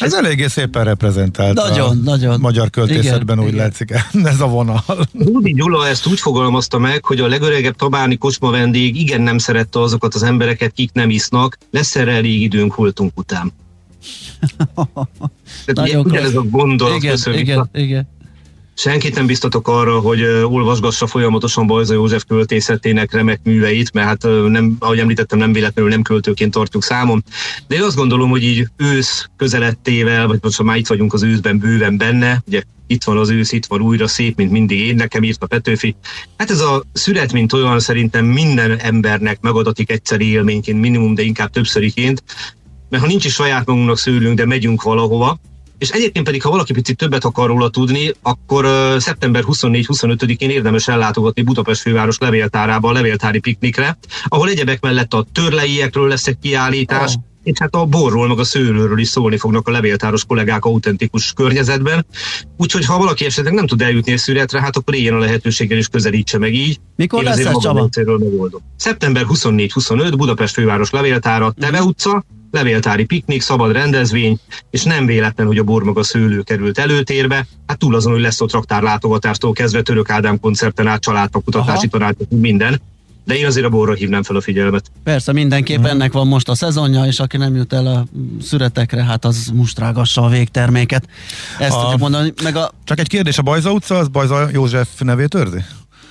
Ez 0.00 0.12
eléggé 0.12 0.46
szépen 0.46 0.84
reprezentált 0.84 1.54
nagyon, 1.54 1.88
a 1.88 1.94
nagyon. 2.04 2.40
magyar 2.40 2.70
költészetben, 2.70 3.36
igen, 3.36 3.38
úgy 3.38 3.52
igen. 3.52 3.64
látszik 3.64 3.90
ez 4.34 4.40
a 4.40 4.46
vonal. 4.46 4.84
Rudi 5.18 5.52
Gyula 5.52 5.86
ezt 5.86 6.06
úgy 6.06 6.20
fogalmazta 6.20 6.78
meg, 6.78 7.04
hogy 7.04 7.20
a 7.20 7.26
legöregebb 7.26 7.76
Tabáni 7.76 8.16
kocsma 8.16 8.50
vendég 8.50 8.96
igen 8.96 9.20
nem 9.20 9.38
szerette 9.38 9.80
azokat 9.80 10.14
az 10.14 10.22
embereket, 10.22 10.72
kik 10.72 10.92
nem 10.92 11.10
isznak, 11.10 11.58
lesz 11.70 11.96
erre 11.96 12.12
elég 12.12 12.42
időnk 12.42 12.72
holtunk 12.72 13.12
után. 13.18 13.52
Tehát 15.64 15.90
ugye, 15.90 15.98
ugyanez 15.98 16.34
a 16.34 16.42
gondolat 16.42 17.02
igen, 17.02 17.16
igen, 17.26 17.68
igen. 17.72 18.08
Senkit 18.78 19.14
nem 19.14 19.26
biztatok 19.26 19.68
arra, 19.68 19.98
hogy 20.00 20.22
olvasgassa 20.44 21.06
folyamatosan 21.06 21.66
Bajza 21.66 21.94
József 21.94 22.24
költészetének 22.28 23.12
remek 23.12 23.40
műveit, 23.42 23.92
mert 23.92 24.06
hát 24.06 24.22
nem, 24.48 24.76
ahogy 24.78 24.98
említettem, 24.98 25.38
nem 25.38 25.52
véletlenül 25.52 25.90
nem 25.90 26.02
költőként 26.02 26.52
tartjuk 26.52 26.82
számon. 26.82 27.24
De 27.66 27.74
én 27.74 27.82
azt 27.82 27.96
gondolom, 27.96 28.30
hogy 28.30 28.42
így 28.42 28.66
ősz 28.76 29.28
közelettével, 29.36 30.26
vagy 30.26 30.38
most 30.42 30.62
már 30.62 30.76
itt 30.76 30.86
vagyunk 30.86 31.12
az 31.12 31.22
őszben 31.22 31.58
bőven 31.58 31.96
benne, 31.96 32.42
ugye 32.46 32.62
itt 32.86 33.04
van 33.04 33.18
az 33.18 33.30
ősz, 33.30 33.52
itt 33.52 33.66
van 33.66 33.80
újra 33.80 34.06
szép, 34.06 34.36
mint 34.36 34.50
mindig 34.50 34.78
én, 34.80 34.94
nekem 34.94 35.22
írt 35.22 35.42
a 35.42 35.46
Petőfi. 35.46 35.96
Hát 36.36 36.50
ez 36.50 36.60
a 36.60 36.84
szület, 36.92 37.32
mint 37.32 37.52
olyan 37.52 37.80
szerintem 37.80 38.24
minden 38.24 38.78
embernek 38.78 39.40
megadatik 39.40 39.90
egyszeri 39.90 40.30
élményként, 40.30 40.80
minimum, 40.80 41.14
de 41.14 41.22
inkább 41.22 41.50
többszöriként, 41.50 42.22
mert 42.88 43.02
ha 43.02 43.08
nincs 43.08 43.24
is 43.24 43.32
saját 43.32 43.66
magunknak 43.66 43.98
szőlünk, 43.98 44.36
de 44.36 44.46
megyünk 44.46 44.82
valahova, 44.82 45.38
és 45.78 45.90
egyébként 45.90 46.24
pedig, 46.24 46.42
ha 46.42 46.50
valaki 46.50 46.72
picit 46.72 46.96
többet 46.96 47.24
akar 47.24 47.46
róla 47.46 47.68
tudni, 47.68 48.12
akkor 48.22 48.64
uh, 48.64 48.98
szeptember 48.98 49.42
24-25-én 49.46 50.50
érdemes 50.50 50.88
ellátogatni 50.88 51.42
Budapest 51.42 51.80
főváros 51.80 52.18
levéltárába 52.18 52.88
a 52.88 52.92
levéltári 52.92 53.38
piknikre, 53.38 53.98
ahol 54.24 54.48
egyebek 54.48 54.80
mellett 54.80 55.14
a 55.14 55.26
törleiekről 55.32 56.08
lesz 56.08 56.26
egy 56.26 56.38
kiállítás, 56.40 57.14
oh 57.14 57.22
és 57.48 57.58
hát 57.58 57.74
a 57.74 57.84
borról, 57.84 58.28
meg 58.28 58.38
a 58.38 58.44
szőlőről 58.44 58.98
is 58.98 59.08
szólni 59.08 59.36
fognak 59.36 59.68
a 59.68 59.70
levéltáros 59.70 60.24
kollégák 60.24 60.64
autentikus 60.64 61.32
környezetben. 61.32 62.06
Úgyhogy 62.56 62.84
ha 62.84 62.98
valaki 62.98 63.24
esetleg 63.24 63.54
nem 63.54 63.66
tud 63.66 63.82
eljutni 63.82 64.12
a 64.12 64.18
születre, 64.18 64.60
hát 64.60 64.76
akkor 64.76 64.94
éljen 64.94 65.14
a 65.14 65.18
lehetőséggel 65.18 65.78
és 65.78 65.88
közelítse 65.88 66.38
meg 66.38 66.54
így. 66.54 66.80
Mikor 66.96 67.22
lesz 67.22 67.38
ez, 67.38 67.58
Csaba? 67.58 67.88
Megoldom. 67.94 68.60
Szeptember 68.76 69.24
24-25, 69.28 70.14
Budapest 70.16 70.54
főváros 70.54 70.90
levéltára, 70.90 71.54
Teve 71.60 71.82
utca, 71.82 72.24
levéltári 72.50 73.04
piknik, 73.04 73.40
szabad 73.40 73.72
rendezvény, 73.72 74.38
és 74.70 74.82
nem 74.82 75.06
véletlen, 75.06 75.46
hogy 75.46 75.58
a 75.58 75.62
bormaga 75.62 76.02
szőlő 76.02 76.42
került 76.42 76.78
előtérbe. 76.78 77.46
Hát 77.66 77.78
túl 77.78 77.94
azon, 77.94 78.12
hogy 78.12 78.20
lesz 78.20 78.40
ott 78.40 78.52
raktárlátogatástól 78.52 79.52
kezdve 79.52 79.82
Török 79.82 80.10
Ádám 80.10 80.40
koncerten 80.40 80.86
át 80.86 81.00
családpakutatási 81.00 81.88
tanács, 81.88 82.16
minden. 82.28 82.80
De 83.24 83.36
én 83.36 83.46
azért 83.46 83.66
a 83.66 83.68
borra 83.68 83.94
hívnám 83.94 84.22
fel 84.22 84.36
a 84.36 84.40
figyelmet. 84.40 84.90
Persze, 85.04 85.32
mindenképp 85.32 85.76
uh-huh. 85.76 85.92
ennek 85.92 86.12
van 86.12 86.26
most 86.26 86.48
a 86.48 86.54
szezonja, 86.54 87.04
és 87.04 87.20
aki 87.20 87.36
nem 87.36 87.56
jut 87.56 87.72
el 87.72 87.86
a 87.86 88.04
szüretekre, 88.42 89.04
hát 89.04 89.24
az 89.24 89.50
mustrágassa 89.54 90.22
a 90.22 90.28
végterméket. 90.28 91.08
Ezt 91.58 91.76
a... 91.76 91.80
tudjuk 91.80 92.00
mondani. 92.00 92.32
Meg 92.42 92.56
a... 92.56 92.72
Csak 92.84 92.98
egy 92.98 93.08
kérdés, 93.08 93.38
a 93.38 93.42
Bajza 93.42 93.72
utca, 93.72 93.94
az 93.98 94.08
Bajza 94.08 94.48
József 94.52 94.88
nevét 94.98 95.34
őrzi? 95.34 95.58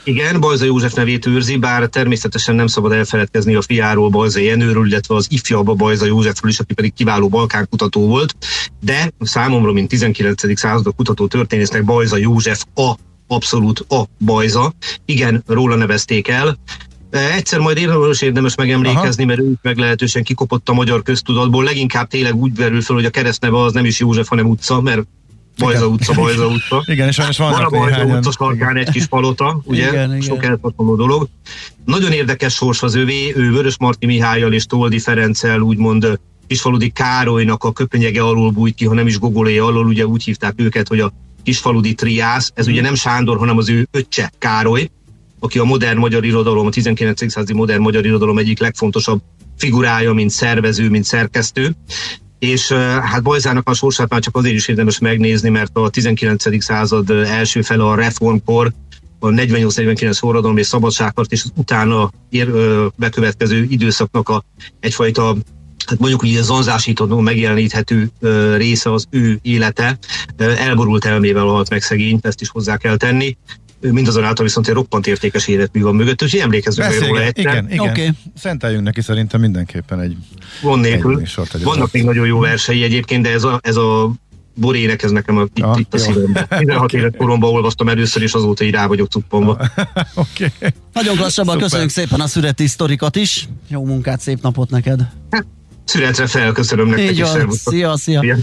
Igen, 0.08 0.40
Bajza 0.40 0.66
József 0.66 0.94
nevét 0.94 1.26
őrzi, 1.26 1.58
bár 1.58 1.88
természetesen 1.88 2.56
nem 2.56 2.68
szabad 2.68 2.92
elfeledkezni 2.92 3.56
a 3.56 3.62
fiáról, 3.62 4.10
Bajza 4.10 4.40
Jenőről, 4.40 4.88
illetve 4.88 5.16
az 5.16 5.28
ifjabb 5.30 5.78
Bajza 5.78 6.06
Józsefről 6.06 6.52
is, 6.52 6.60
aki 6.60 6.74
pedig 6.74 6.94
kiváló 6.94 7.28
balkánkutató 7.28 8.08
volt, 8.08 8.36
de 8.82 9.12
számomra, 9.20 9.72
mint 9.72 9.88
19. 9.88 10.60
század 10.60 10.96
kutató 10.96 11.28
történésznek 11.28 11.84
Bajza 11.84 12.18
József 12.18 12.64
a 12.76 12.94
abszolút 13.28 13.80
a 13.80 14.04
Bajza. 14.20 14.74
Igen, 15.06 15.44
róla 15.48 15.76
nevezték 15.76 16.28
el. 16.28 16.58
Egyszer 17.10 17.60
majd 17.60 17.78
érdemes, 17.78 18.22
érdemes 18.22 18.56
megemlékezni, 18.56 19.24
Aha. 19.24 19.36
mert 19.36 19.48
ő 19.48 19.54
meglehetősen 19.62 20.24
kikopott 20.24 20.70
a 20.70 20.74
magyar 20.74 21.04
köztudatból. 21.04 21.64
Leginkább 21.64 22.08
tényleg 22.08 22.36
úgy 22.36 22.56
verül 22.56 22.82
fel, 22.82 22.96
hogy 22.96 23.06
a 23.06 23.10
keresztneve 23.10 23.62
az 23.62 23.74
nem 23.74 23.86
is 23.86 24.00
József, 24.00 24.28
hanem 24.28 24.46
utca, 24.46 24.82
mert 24.82 25.08
Bajza 25.58 25.88
utca, 25.88 26.14
Bajza 26.14 26.48
utca. 26.48 26.84
Igen, 26.86 27.08
és 27.08 27.16
sajnos 27.16 27.38
van 27.38 27.54
a 27.54 27.70
Bajza 27.70 28.04
utca 28.04 28.32
sarkán 28.32 28.78
egy 28.78 28.90
kis 28.90 29.06
palota, 29.06 29.62
ugye? 29.64 29.88
Igen, 29.88 30.22
Sok 30.22 30.44
eltartaló 30.44 30.96
dolog. 30.96 31.28
Nagyon 31.86 32.12
érdekes 32.12 32.54
sors 32.54 32.84
az 32.84 32.96
övé, 32.96 33.34
ő 33.36 33.52
Vörös 33.52 33.78
Marti 33.78 34.06
Mihályal 34.06 34.54
és 34.54 34.66
Toldi 34.66 35.00
Ferenccel 35.00 35.60
úgymond 35.60 36.20
Kisfaludi 36.48 36.90
Károlynak 36.90 37.64
a 37.64 37.72
köpenyege 37.72 38.22
alól 38.22 38.52
bújt 38.52 38.76
ki, 38.76 38.86
ha 38.86 38.94
nem 38.94 39.08
is 39.08 39.20
gogolé 39.20 39.58
alól, 39.58 39.86
ugye 39.86 40.06
úgy 40.06 40.24
hívták 40.24 40.54
őket, 40.58 40.88
hogy 40.88 41.00
a 41.00 41.14
Kisfaludi 41.44 41.94
Triász, 41.94 42.52
ez 42.56 42.68
mm. 42.68 42.72
ugye 42.72 42.82
nem 42.82 42.96
Sándor, 42.96 43.38
hanem 43.38 43.58
az 43.58 43.70
ő 43.70 43.88
öccse 43.92 44.32
Károly, 44.38 44.90
aki 45.40 45.60
a 45.60 45.64
modern 45.64 45.98
magyar 45.98 46.26
irodalom, 46.26 46.66
a 46.66 46.70
19. 46.70 47.32
századi 47.32 47.54
modern 47.54 47.82
magyar 47.82 48.06
irodalom 48.06 48.38
egyik 48.38 48.60
legfontosabb 48.60 49.22
figurája, 49.58 50.14
mint 50.14 50.30
szervező, 50.30 50.90
mint 50.90 51.04
szerkesztő 51.04 51.76
és 52.40 52.72
hát 53.02 53.24
Bajzának 53.24 53.70
a 53.70 53.74
sorsát 53.74 54.10
már 54.10 54.22
csak 54.22 54.36
azért 54.36 54.56
is 54.56 54.68
érdemes 54.68 55.00
megnézni, 55.00 55.50
mert 55.50 55.78
a 55.78 55.90
19. 55.90 56.64
század 56.64 57.10
első 57.10 57.62
fele 57.62 57.84
a 57.84 57.96
reformkor, 57.96 58.74
a 59.20 59.28
48-49 59.28 60.16
forradalom 60.18 60.58
és 60.58 60.66
szabadságkart, 60.66 61.32
és 61.32 61.46
utána 61.56 62.12
ér, 62.30 62.52
bekövetkező 62.96 63.66
időszaknak 63.70 64.30
a 64.30 64.44
egyfajta 64.80 65.36
hát 65.86 66.00
mondjuk 66.00 66.24
úgy 66.24 66.38
zanzásítható, 66.42 67.20
megjeleníthető 67.20 68.12
része 68.56 68.92
az 68.92 69.06
ő 69.10 69.40
élete. 69.42 69.98
Elborult 70.38 71.06
elmével 71.06 71.44
halt 71.44 71.70
meg 71.70 71.82
szegény, 71.82 72.20
ezt 72.22 72.42
is 72.42 72.50
hozzá 72.50 72.78
kell 72.78 72.98
tenni 72.98 73.38
mindazonáltal 73.82 74.46
viszont 74.46 74.68
egy 74.68 74.74
roppant 74.74 75.08
értékes 75.08 75.48
életmű 75.48 75.82
van 75.82 75.96
mögött, 75.96 76.24
úgyhogy 76.24 76.40
emlékezzünk 76.40 76.90
meg 76.90 77.00
róla 77.00 77.22
egyszer. 77.22 77.52
Igen, 77.52 77.72
igen. 77.72 77.90
Okay. 77.90 78.10
Szenteljünk 78.36 78.84
neki 78.84 79.02
szerintem 79.02 79.42
mindenképpen 79.42 80.00
egy, 80.00 80.16
Van 80.62 80.80
nélkül. 80.80 81.20
Egy 81.20 81.28
sort, 81.28 81.54
egy 81.54 81.64
Vannak 81.64 81.92
még 81.92 82.04
nagyon 82.04 82.26
jó 82.26 82.40
versei 82.40 82.84
egyébként, 82.84 83.24
de 83.24 83.32
ez 83.32 83.44
a, 83.44 83.60
ez 83.64 83.76
a 83.76 84.12
Borének 84.60 85.04
ez 85.04 85.12
nekem 85.12 85.38
a, 85.38 85.42
itt, 85.54 85.64
ah, 85.64 85.80
itt 85.80 85.94
a 85.94 85.98
szívemben. 85.98 86.48
16 86.48 86.94
éves 86.94 87.12
koromban 87.18 87.54
olvastam 87.54 87.90
először, 87.90 88.22
és 88.22 88.34
azóta 88.34 88.64
így 88.64 88.72
rá 88.72 88.88
vagyok 88.88 89.10
cuppanva. 89.10 89.52
Oké. 90.14 90.52
okay. 90.56 90.70
Nagyon 90.94 91.16
klassabban 91.16 91.58
köszönjük 91.58 91.90
szépen 91.90 92.20
a 92.20 92.28
szüreti 92.28 92.68
sztorikat 92.68 93.16
is. 93.16 93.48
Jó 93.68 93.86
munkát, 93.86 94.20
szép 94.20 94.42
napot 94.42 94.70
neked. 94.70 95.00
Hát, 95.30 95.46
születre 95.88 96.28
fel, 96.28 96.52
köszönöm 96.52 96.88
nektek 96.88 97.10
Így 97.10 97.22
van. 97.22 97.52
Szia, 97.52 97.98
szia. 97.98 98.36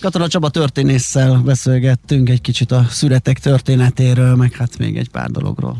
Katona 0.00 0.28
Csaba 0.28 0.48
történésszel 0.48 1.42
beszélgettünk 1.44 2.28
egy 2.28 2.40
kicsit 2.40 2.72
a 2.72 2.84
születek 2.90 3.38
történetéről, 3.38 4.34
meg 4.34 4.52
hát 4.52 4.78
még 4.78 4.96
egy 4.96 5.08
pár 5.08 5.30
dologról. 5.30 5.76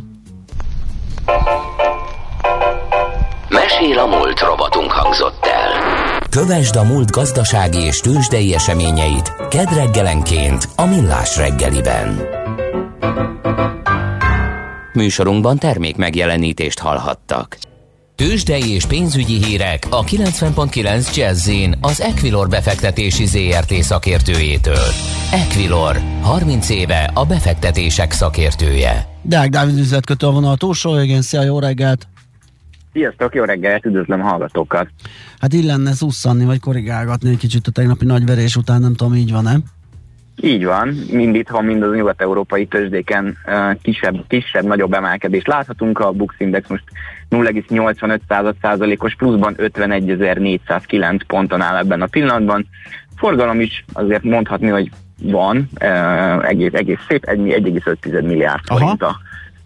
Mesél 3.48 3.98
a 3.98 4.07
múlt 4.07 4.40
robotunk 4.40 4.90
hangzott 4.90 5.44
el. 5.44 6.18
Kövesd 6.31 6.77
a 6.77 6.83
múlt 6.83 7.11
gazdasági 7.11 7.79
és 7.79 7.98
tőzsdei 7.98 8.55
eseményeit 8.55 9.33
kedd 9.48 9.74
reggelenként 9.74 10.68
a 10.77 10.85
Millás 10.87 11.37
reggeliben. 11.37 12.20
Műsorunkban 14.92 15.59
termék 15.59 15.96
megjelenítést 15.96 16.79
hallhattak. 16.79 17.59
Tőzsdei 18.16 18.70
és 18.70 18.87
pénzügyi 18.87 19.44
hírek 19.44 19.87
a 19.90 20.05
90.9 20.05 21.16
jazz 21.16 21.50
az 21.81 22.00
Equilor 22.00 22.48
befektetési 22.48 23.27
ZRT 23.27 23.72
szakértőjétől. 23.72 24.87
Equilor, 25.33 25.96
30 26.22 26.70
éve 26.70 27.11
a 27.14 27.27
befektetések 27.27 28.12
szakértője. 28.12 29.07
Deák 29.22 29.48
Dávid 29.48 29.79
üzletkötő 29.79 30.27
a 30.27 30.31
vonal 30.31 30.57
túlsó, 30.57 30.98
igen, 31.00 31.22
szia, 31.22 31.42
jó 31.42 31.59
reggelt! 31.59 32.07
Sziasztok, 32.92 33.35
jó 33.35 33.44
reggelt, 33.44 33.85
üdvözlöm 33.85 34.20
a 34.20 34.24
hallgatókat! 34.24 34.88
Hát 35.38 35.53
illenne 35.53 35.92
szusszanni, 35.92 36.44
vagy 36.44 36.61
korrigálgatni 36.61 37.31
egy 37.31 37.38
kicsit 37.38 37.66
a 37.66 37.70
tegnapi 37.70 38.05
nagyverés 38.05 38.57
után, 38.57 38.81
nem 38.81 38.94
tudom, 38.94 39.14
így 39.14 39.33
van, 39.33 39.42
nem? 39.42 39.64
Így 40.40 40.64
van, 40.64 40.88
mind 41.10 41.34
itthon, 41.34 41.64
mind 41.64 41.82
az 41.82 41.94
nyugat-európai 41.94 42.66
tőzsdéken 42.66 43.36
kisebb, 43.82 44.24
kisebb, 44.28 44.64
nagyobb 44.64 44.92
emelkedést 44.92 45.46
láthatunk. 45.46 45.98
A 45.98 46.10
Bux 46.10 46.34
Index 46.38 46.68
most 46.68 46.84
0,85 47.30 48.52
százalékos 48.60 49.14
pluszban 49.14 49.54
51.409 49.58 51.20
ponton 51.26 51.60
áll 51.60 51.76
ebben 51.76 52.02
a 52.02 52.06
pillanatban. 52.06 52.66
Forgalom 53.16 53.60
is 53.60 53.84
azért 53.92 54.22
mondhatni, 54.22 54.68
hogy 54.68 54.90
van, 55.22 55.68
egész, 56.42 56.72
egész 56.72 57.00
szép, 57.08 57.24
1,5 57.26 58.22
milliárd 58.22 58.64
forint 58.64 59.02
a 59.02 59.16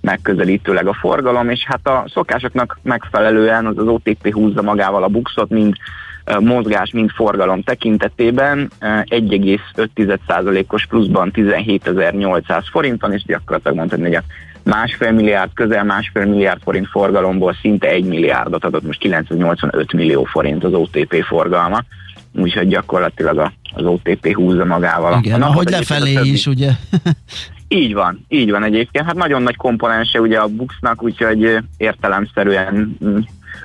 megközelítőleg 0.00 0.86
a 0.86 0.92
forgalom, 0.92 1.50
és 1.50 1.64
hát 1.64 1.86
a 1.86 2.04
szokásoknak 2.12 2.78
megfelelően 2.82 3.66
az, 3.66 3.78
az 3.78 3.86
OTP 3.86 4.32
húzza 4.32 4.62
magával 4.62 5.02
a 5.02 5.08
buxot, 5.08 5.50
mind 5.50 5.74
mozgás, 6.40 6.90
mind 6.90 7.10
forgalom 7.10 7.62
tekintetében 7.62 8.70
1,5%-os 8.80 10.86
pluszban 10.86 11.30
17.800 11.34 12.62
forinton, 12.70 13.12
és 13.12 13.24
gyakorlatilag 13.24 13.76
mondhatni, 13.76 14.04
hogy 14.04 14.14
a 14.14 14.22
másfél 14.62 15.10
milliárd, 15.10 15.50
közel 15.54 15.84
másfél 15.84 16.24
milliárd 16.24 16.62
forint 16.62 16.88
forgalomból 16.88 17.56
szinte 17.60 17.88
egy 17.88 18.04
milliárdot 18.04 18.64
adott, 18.64 18.86
most 18.86 18.98
985 18.98 19.92
millió 19.92 20.24
forint 20.24 20.64
az 20.64 20.72
OTP 20.72 21.24
forgalma, 21.24 21.84
úgyhogy 22.34 22.68
gyakorlatilag 22.68 23.52
az 23.74 23.84
OTP 23.84 24.34
húzza 24.34 24.64
magával. 24.64 25.18
Igen, 25.22 25.42
ahogy 25.42 25.68
lefelé 25.68 26.18
is, 26.22 26.46
ugye? 26.46 26.70
Így 27.70 27.94
van, 27.94 28.24
így 28.28 28.50
van 28.50 28.62
egyébként. 28.62 29.04
Hát 29.04 29.14
nagyon 29.14 29.42
nagy 29.42 29.56
komponense 29.56 30.20
ugye 30.20 30.38
a 30.38 30.46
Buxnak, 30.46 31.02
úgyhogy 31.02 31.58
értelemszerűen 31.76 32.96
mm, 33.04 33.18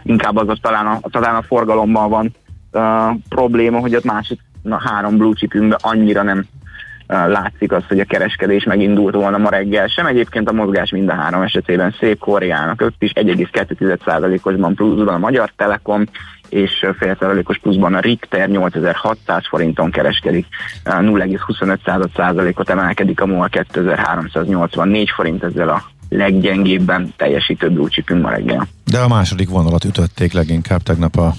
inkább 0.03 0.35
az, 0.35 0.49
az 0.49 0.57
talán 0.61 0.85
a, 0.85 0.99
talán 1.09 1.35
a 1.35 1.41
forgalommal 1.41 2.07
van 2.07 2.31
uh, 2.73 3.15
probléma, 3.29 3.79
hogy 3.79 3.95
ott 3.95 4.03
másik 4.03 4.39
na, 4.61 4.81
három 4.85 5.17
blue 5.17 5.33
chipünkben 5.33 5.79
annyira 5.81 6.23
nem 6.23 6.37
uh, 6.37 7.27
látszik 7.27 7.71
az, 7.71 7.83
hogy 7.87 7.99
a 7.99 8.05
kereskedés 8.05 8.63
megindult 8.63 9.15
volna 9.15 9.37
ma 9.37 9.49
reggel 9.49 9.87
sem. 9.87 10.05
Egyébként 10.05 10.49
a 10.49 10.53
mozgás 10.53 10.91
mind 10.91 11.09
a 11.09 11.13
három 11.13 11.41
esetében 11.41 11.95
szép 11.99 12.19
Koreának, 12.19 12.81
ők 12.81 12.93
is 12.99 13.11
1,2%-osban 13.15 14.75
pluszban 14.75 15.13
a 15.13 15.17
Magyar 15.17 15.51
Telekom, 15.55 16.03
és 16.49 16.85
fél 16.97 17.17
százalékos 17.19 17.57
pluszban 17.57 17.93
a 17.93 17.99
Richter 17.99 18.49
8600 18.49 19.47
forinton 19.47 19.91
kereskedik, 19.91 20.45
0,25 20.85 22.59
ot 22.59 22.69
emelkedik 22.69 23.21
a 23.21 23.25
MOL 23.25 23.49
2384 23.49 25.09
forint 25.09 25.43
ezzel 25.43 25.69
a 25.69 25.92
leggyengébben 26.15 27.13
teljesítő 27.17 27.69
blue 27.69 27.89
ma 28.21 28.29
reggel. 28.29 28.67
De 28.85 28.99
a 28.99 29.07
második 29.07 29.49
vonalat 29.49 29.83
ütötték 29.83 30.33
leginkább 30.33 30.83
tegnap 30.83 31.17
a 31.17 31.33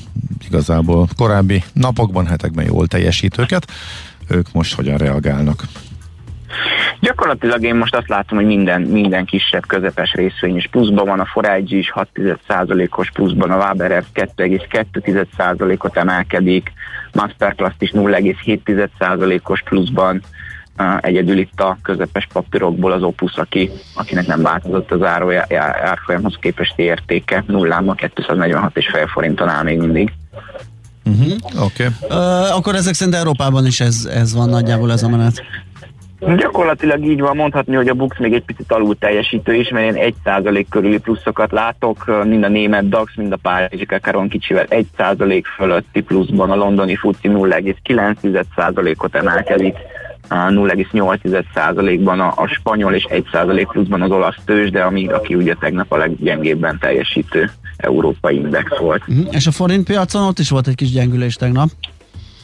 igazából 0.46 1.08
korábbi 1.16 1.62
napokban, 1.72 2.26
hetekben 2.26 2.64
jól 2.64 2.86
teljesítőket. 2.86 3.66
Ők 4.28 4.52
most 4.52 4.74
hogyan 4.74 4.96
reagálnak? 4.96 5.62
Gyakorlatilag 7.00 7.62
én 7.62 7.74
most 7.74 7.94
azt 7.94 8.08
látom, 8.08 8.38
hogy 8.38 8.46
minden, 8.46 8.82
minden 8.82 9.24
kisebb, 9.24 9.66
közepes 9.66 10.12
részvény 10.12 10.56
is 10.56 10.68
pluszban 10.70 11.06
van, 11.06 11.20
a 11.20 11.24
Forage 11.24 11.76
is 11.76 11.92
6%-os 11.94 13.10
pluszban, 13.10 13.50
a 13.50 13.56
Waber 13.56 14.04
2,2%-ot 14.14 15.96
emelkedik, 15.96 16.72
Masterclass 17.12 17.74
is 17.78 17.90
0,7%-os 17.90 19.62
pluszban, 19.62 20.22
egyedül 21.00 21.38
itt 21.38 21.60
a 21.60 21.78
közepes 21.82 22.28
papírokból 22.32 22.92
az 22.92 23.02
Opus, 23.02 23.36
aki, 23.36 23.70
akinek 23.94 24.26
nem 24.26 24.42
változott 24.42 24.90
az 24.90 25.02
árfolyamhoz 25.82 26.36
képest 26.40 26.78
értéke, 26.78 27.44
nullában 27.46 27.96
246 27.96 28.76
és 28.76 28.88
fél 28.92 29.06
forinton 29.06 29.48
áll 29.48 29.62
még 29.62 29.78
mindig. 29.78 30.12
Uh-huh. 31.04 31.64
Oké. 31.64 31.86
Okay. 31.86 32.18
Uh, 32.18 32.56
akkor 32.56 32.74
ezek 32.74 32.94
szerint 32.94 33.16
Európában 33.16 33.66
is 33.66 33.80
ez, 33.80 34.08
ez 34.14 34.34
van 34.34 34.48
nagyjából 34.48 34.92
ez 34.92 35.02
a 35.02 35.08
menet. 35.08 35.42
Gyakorlatilag 36.36 37.04
így 37.04 37.20
van 37.20 37.36
mondhatni, 37.36 37.74
hogy 37.74 37.88
a 37.88 37.94
Bux 37.94 38.18
még 38.18 38.32
egy 38.32 38.44
picit 38.44 38.72
alul 38.72 38.98
teljesítő 38.98 39.54
is, 39.54 39.68
mert 39.68 39.96
én 39.96 40.14
1% 40.24 40.64
körüli 40.70 40.98
pluszokat 40.98 41.52
látok, 41.52 42.24
mind 42.24 42.44
a 42.44 42.48
német 42.48 42.88
DAX, 42.88 43.12
mind 43.16 43.32
a 43.32 43.36
Párizsi 43.36 43.86
Kakaron 43.86 44.28
kicsivel 44.28 44.66
1% 44.70 45.42
fölötti 45.56 46.00
pluszban, 46.00 46.50
a 46.50 46.54
londoni 46.54 46.96
FUCI 46.96 47.28
0,9%-ot 47.28 49.14
emelkedik, 49.14 49.76
0,8%-ban 50.28 52.20
a, 52.20 52.32
a 52.36 52.46
spanyol 52.46 52.94
és 52.94 53.06
1% 53.10 53.66
pluszban 53.72 54.02
az 54.02 54.10
olasz 54.10 54.38
tőzs, 54.44 54.70
de 54.70 54.82
ami, 54.82 55.08
aki 55.08 55.34
ugye 55.34 55.54
tegnap 55.54 55.92
a 55.92 55.96
leggyengébben 55.96 56.78
teljesítő 56.78 57.50
európai 57.76 58.36
index 58.36 58.78
volt. 58.78 59.02
Uh-huh. 59.08 59.26
És 59.30 59.46
a 59.46 59.50
forint 59.50 59.86
piacon 59.86 60.22
ott 60.22 60.38
is 60.38 60.50
volt 60.50 60.66
egy 60.66 60.74
kis 60.74 60.90
gyengülés 60.90 61.34
tegnap? 61.34 61.68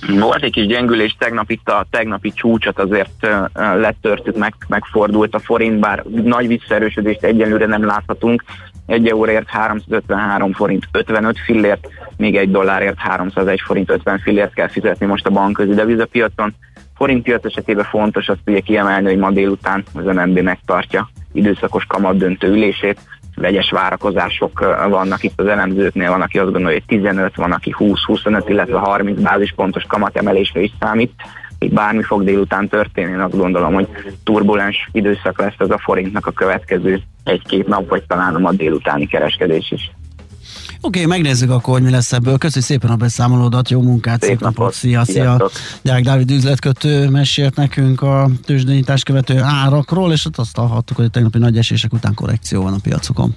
Volt 0.09 0.43
egy 0.43 0.53
kis 0.53 0.66
gyengülés 0.66 1.16
tegnap 1.19 1.51
itt 1.51 1.69
a 1.69 1.87
tegnapi 1.90 2.33
csúcsot 2.33 2.79
azért 2.79 3.27
letörtük, 3.55 4.37
meg, 4.37 4.55
megfordult 4.69 5.35
a 5.35 5.38
forint, 5.38 5.79
bár 5.79 6.05
nagy 6.25 6.47
visszaerősödést 6.47 7.23
egyenlőre 7.23 7.66
nem 7.66 7.87
láthatunk. 7.87 8.45
Egy 8.87 9.09
euróért 9.09 9.49
353 9.49 10.53
forint 10.53 10.88
55 10.93 11.38
fillért, 11.45 11.88
még 12.16 12.37
egy 12.37 12.51
dollárért 12.51 12.99
301 12.99 13.61
forint 13.61 13.90
50 13.90 14.19
fillért 14.19 14.55
kell 14.55 14.69
fizetni 14.69 15.07
most 15.07 15.27
a 15.27 15.31
bankközi 15.31 15.75
devizapiacon. 15.75 16.55
Forint 17.01 17.23
piac 17.23 17.45
esetében 17.45 17.85
fontos 17.85 18.29
azt 18.29 18.41
ugye 18.47 18.61
kiemelni, 18.61 19.07
hogy 19.07 19.19
ma 19.19 19.31
délután 19.31 19.85
az 19.95 20.05
MNB 20.05 20.39
megtartja 20.39 21.11
időszakos 21.33 21.85
kamat 21.85 22.17
döntő 22.17 22.49
ülését, 22.49 23.01
vegyes 23.35 23.71
várakozások 23.71 24.61
vannak 24.89 25.23
itt 25.23 25.41
az 25.41 25.47
elemzőknél, 25.47 26.11
van, 26.11 26.21
aki 26.21 26.39
azt 26.39 26.53
gondolja, 26.53 26.79
hogy 26.79 26.99
15, 26.99 27.37
van, 27.37 27.53
aki 27.53 27.75
20-25, 27.79 28.45
illetve 28.47 28.79
30 28.79 29.21
bázispontos 29.21 29.85
kamatemelésre 29.85 30.61
is 30.61 30.73
számít. 30.81 31.13
Itt 31.59 31.73
bármi 31.73 32.03
fog 32.03 32.25
délután 32.25 32.69
történni, 32.69 33.13
én 33.13 33.21
azt 33.21 33.37
gondolom, 33.37 33.75
hogy 33.75 33.89
turbulens 34.25 34.89
időszak 34.93 35.39
lesz 35.39 35.59
ez 35.59 35.71
a 35.71 35.79
forintnak 35.79 36.27
a 36.27 36.31
következő 36.31 37.01
egy-két 37.25 37.67
nap, 37.67 37.89
vagy 37.89 38.03
talán 38.07 38.35
a 38.35 38.39
ma 38.39 38.53
délutáni 38.53 39.07
kereskedés 39.07 39.71
is. 39.71 39.91
Oké, 40.83 41.03
okay, 41.03 41.19
megnézzük 41.19 41.51
akkor, 41.51 41.75
hogy 41.75 41.83
mi 41.83 41.90
lesz 41.90 42.12
ebből. 42.12 42.38
Köszönjük 42.38 42.71
szépen 42.71 42.90
a 42.90 42.97
beszámolódat, 42.97 43.71
jó 43.71 43.81
munkát, 43.81 44.21
szép, 44.21 44.31
szép 44.31 44.40
napot, 44.40 44.57
napot. 44.57 44.75
szia, 44.75 45.05
szia. 45.05 45.51
Deák 45.83 46.03
Dávid 46.03 46.31
üzletkötő 46.31 47.09
mesélt 47.09 47.57
nekünk 47.57 48.03
a 48.03 48.31
tőzsdenyítás 48.45 49.03
követő 49.03 49.40
árakról, 49.43 50.12
és 50.12 50.27
azt 50.37 50.57
hallhattuk, 50.57 50.97
hogy 50.97 51.05
a 51.05 51.09
tegnapi 51.09 51.38
nagy 51.38 51.59
esések 51.59 51.93
után 51.93 52.14
korrekció 52.14 52.62
van 52.62 52.73
a 52.73 52.79
piacokon. 52.83 53.35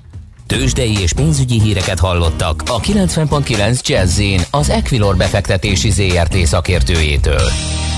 Tőzsdei 0.48 0.98
és 1.02 1.14
pénzügyi 1.14 1.62
híreket 1.62 2.00
hallottak 2.00 2.64
a 2.66 2.80
90.9 2.80 3.82
jazz 3.82 4.22
az 4.52 4.70
Equilor 4.70 5.18
befektetési 5.18 5.90
ZRT 5.90 6.46
szakértőjétől. 6.46 7.50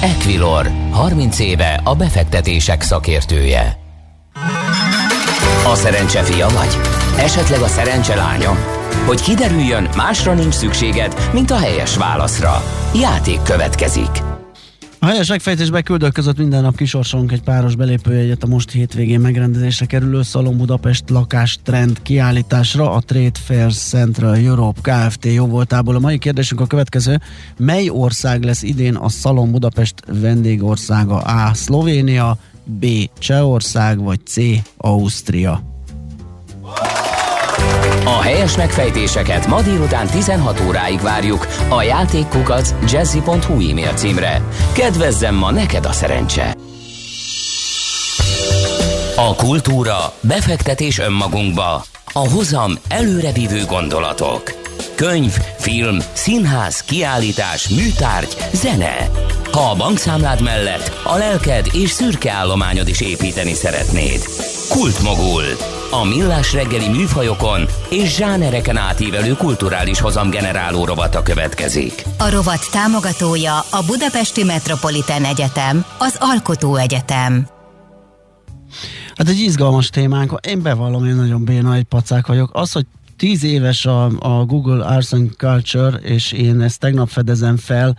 Equilor, 0.02 0.72
30 0.92 1.40
éve 1.40 1.82
a 1.84 1.96
befektetések 1.96 2.82
szakértője. 2.82 3.78
A 5.72 5.76
szerencse 5.76 6.24
fia 6.24 6.48
vagy? 6.48 6.78
Esetleg 7.18 7.62
a 7.62 7.68
szerencse 7.68 8.16
lánya? 8.16 8.84
Hogy 9.06 9.22
kiderüljön, 9.22 9.90
másra 9.96 10.34
nincs 10.34 10.54
szükséged, 10.54 11.30
mint 11.34 11.52
a 11.52 11.58
helyes 11.58 11.98
válaszra. 11.98 12.64
Játék 12.94 13.42
következik. 13.42 14.24
A 15.06 15.08
helyes 15.08 15.28
megfejtésbe 15.28 15.82
küldök 15.82 16.14
között 16.14 16.38
minden 16.38 16.62
nap 16.62 16.76
kisorsolunk 16.76 17.32
egy 17.32 17.42
páros 17.42 17.76
belépőjegyet 17.76 18.44
a 18.44 18.48
most 18.48 18.72
hétvégén 18.72 19.20
megrendezésre 19.20 19.86
kerülő 19.86 20.22
Szalon 20.22 20.58
Budapest 20.58 21.10
lakás 21.10 21.60
trend 21.64 22.02
kiállításra 22.02 22.92
a 22.92 23.00
Trade 23.00 23.40
Fair 23.46 23.74
Central 23.74 24.36
Europe 24.36 24.80
Kft. 24.82 25.26
jóvoltából. 25.26 25.96
A 25.96 26.00
mai 26.00 26.18
kérdésünk 26.18 26.62
a 26.62 26.66
következő. 26.66 27.22
Mely 27.58 27.90
ország 27.90 28.44
lesz 28.44 28.62
idén 28.62 28.96
a 28.96 29.10
Szalon 29.10 29.52
Budapest 29.52 29.96
vendégországa? 30.22 31.18
A. 31.18 31.54
Szlovénia, 31.54 32.38
B. 32.64 32.86
Csehország, 33.20 34.04
vagy 34.04 34.20
C. 34.26 34.38
Ausztria? 34.78 35.62
A 38.04 38.22
helyes 38.22 38.58
megfejtéseket 38.58 39.48
ma 39.48 39.62
délután 39.62 40.08
16 40.08 40.62
óráig 40.68 41.02
várjuk 41.02 41.48
a 41.70 41.82
játékkukac 41.82 42.74
jazzy.hu 42.92 43.70
e-mail 43.70 43.94
címre. 43.94 44.42
Kedvezzem 44.74 45.36
ma 45.36 45.52
neked 45.52 45.86
a 45.86 45.92
szerencse! 45.92 46.56
A 49.16 49.36
kultúra, 49.36 50.14
befektetés 50.22 51.00
önmagunkba, 51.00 51.84
a 52.14 52.30
hozam 52.30 52.72
előrevívő 52.88 53.66
gondolatok. 53.66 54.64
könyv, 54.96 55.38
film, 55.58 55.98
színház, 56.14 56.82
kiállítás, 56.82 57.68
műtárgy, 57.68 58.36
zene. 58.54 59.10
Ha 59.52 59.70
a 59.70 59.76
bankszámlád 59.76 60.42
mellett 60.42 60.92
a 61.04 61.18
lelked 61.18 61.68
és 61.74 61.90
szürke 61.90 62.32
állományod 62.32 62.88
is 62.88 63.02
építeni 63.02 63.54
szeretnéd. 63.54 64.22
Kultmogul. 64.70 65.44
A 66.02 66.04
millás 66.04 66.54
reggeli 66.54 66.90
műfajokon 66.90 67.66
és 67.90 68.16
zsánereken 68.16 68.78
átívelő 68.78 69.34
kulturális 69.34 70.00
hozamgeneráló 70.00 70.86
rovata 70.86 71.24
következik. 71.24 72.04
A 72.18 72.30
rovat 72.30 72.72
támogatója 72.72 73.58
a 73.58 73.84
Budapesti 73.86 74.44
Metropolitán 74.44 75.24
Egyetem, 75.24 75.86
az 75.98 76.16
Alkotó 76.20 76.76
Egyetem. 76.76 77.48
Hát 79.16 79.28
egy 79.30 79.40
izgalmas 79.40 79.90
témánk. 79.90 80.40
Én 80.48 80.62
bevallom, 80.62 81.06
én 81.06 81.16
nagyon 81.16 81.44
béna 81.44 81.74
egy 81.74 81.84
pacák 81.84 82.28
vagyok. 82.28 82.50
Az, 82.54 82.72
hogy 82.72 82.86
tíz 83.18 83.44
éves 83.44 83.86
a, 83.86 84.06
a 84.20 84.46
Google 84.46 84.86
Arts 84.86 85.14
and 85.14 85.32
Culture, 85.38 85.98
és 85.98 86.32
én 86.32 86.62
ezt 86.62 86.80
tegnap 86.80 87.10
fedezem 87.10 87.58
fel, 87.58 87.98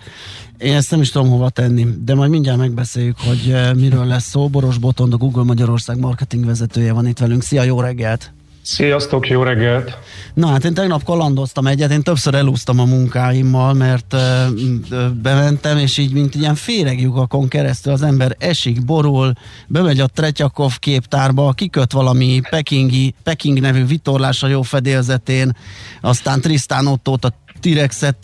én 0.59 0.75
ezt 0.75 0.91
nem 0.91 1.01
is 1.01 1.11
tudom 1.11 1.29
hova 1.29 1.51
tenni, 1.51 1.87
de 2.01 2.15
majd 2.15 2.31
mindjárt 2.31 2.59
megbeszéljük, 2.59 3.19
hogy 3.19 3.47
uh, 3.47 3.75
miről 3.75 4.07
lesz 4.07 4.29
szó. 4.29 4.49
Boros 4.49 4.79
Botond, 4.79 5.13
a 5.13 5.17
Google 5.17 5.43
Magyarország 5.43 5.99
marketing 5.99 6.45
vezetője 6.45 6.93
van 6.93 7.07
itt 7.07 7.19
velünk. 7.19 7.43
Szia, 7.43 7.63
jó 7.63 7.81
reggelt! 7.81 8.36
Sziasztok, 8.67 9.29
jó 9.29 9.43
reggelt! 9.43 9.99
Na 10.35 10.47
hát 10.47 10.65
én 10.65 10.75
tegnap 10.75 11.05
kalandoztam 11.05 11.67
egyet, 11.67 11.91
én 11.91 12.03
többször 12.03 12.35
elúsztam 12.35 12.81
a 12.81 12.85
munkáimmal, 12.85 13.75
mert 13.75 14.13
uh, 14.13 15.11
bementem, 15.23 15.79
és 15.79 15.99
így 15.99 16.13
mint 16.13 16.35
ilyen 16.35 16.55
féregjugakon 16.55 17.49
keresztül 17.49 17.93
az 17.93 18.03
ember 18.03 18.37
esik, 18.39 18.85
borul, 18.85 19.33
bemegy 19.67 20.01
a 20.01 20.07
Tretyakov 20.07 20.79
képtárba, 20.79 21.53
kiköt 21.53 21.93
valami 21.93 22.41
pekingi, 22.51 23.15
Peking 23.23 23.61
nevű 23.61 23.87
vitorlása 23.87 24.47
jó 24.47 24.63
fedélzetén, 24.63 25.57
aztán 26.01 26.41
Tristan 26.41 26.87
Ottót 26.87 27.25
a 27.25 27.33
T-rexet 27.61 28.17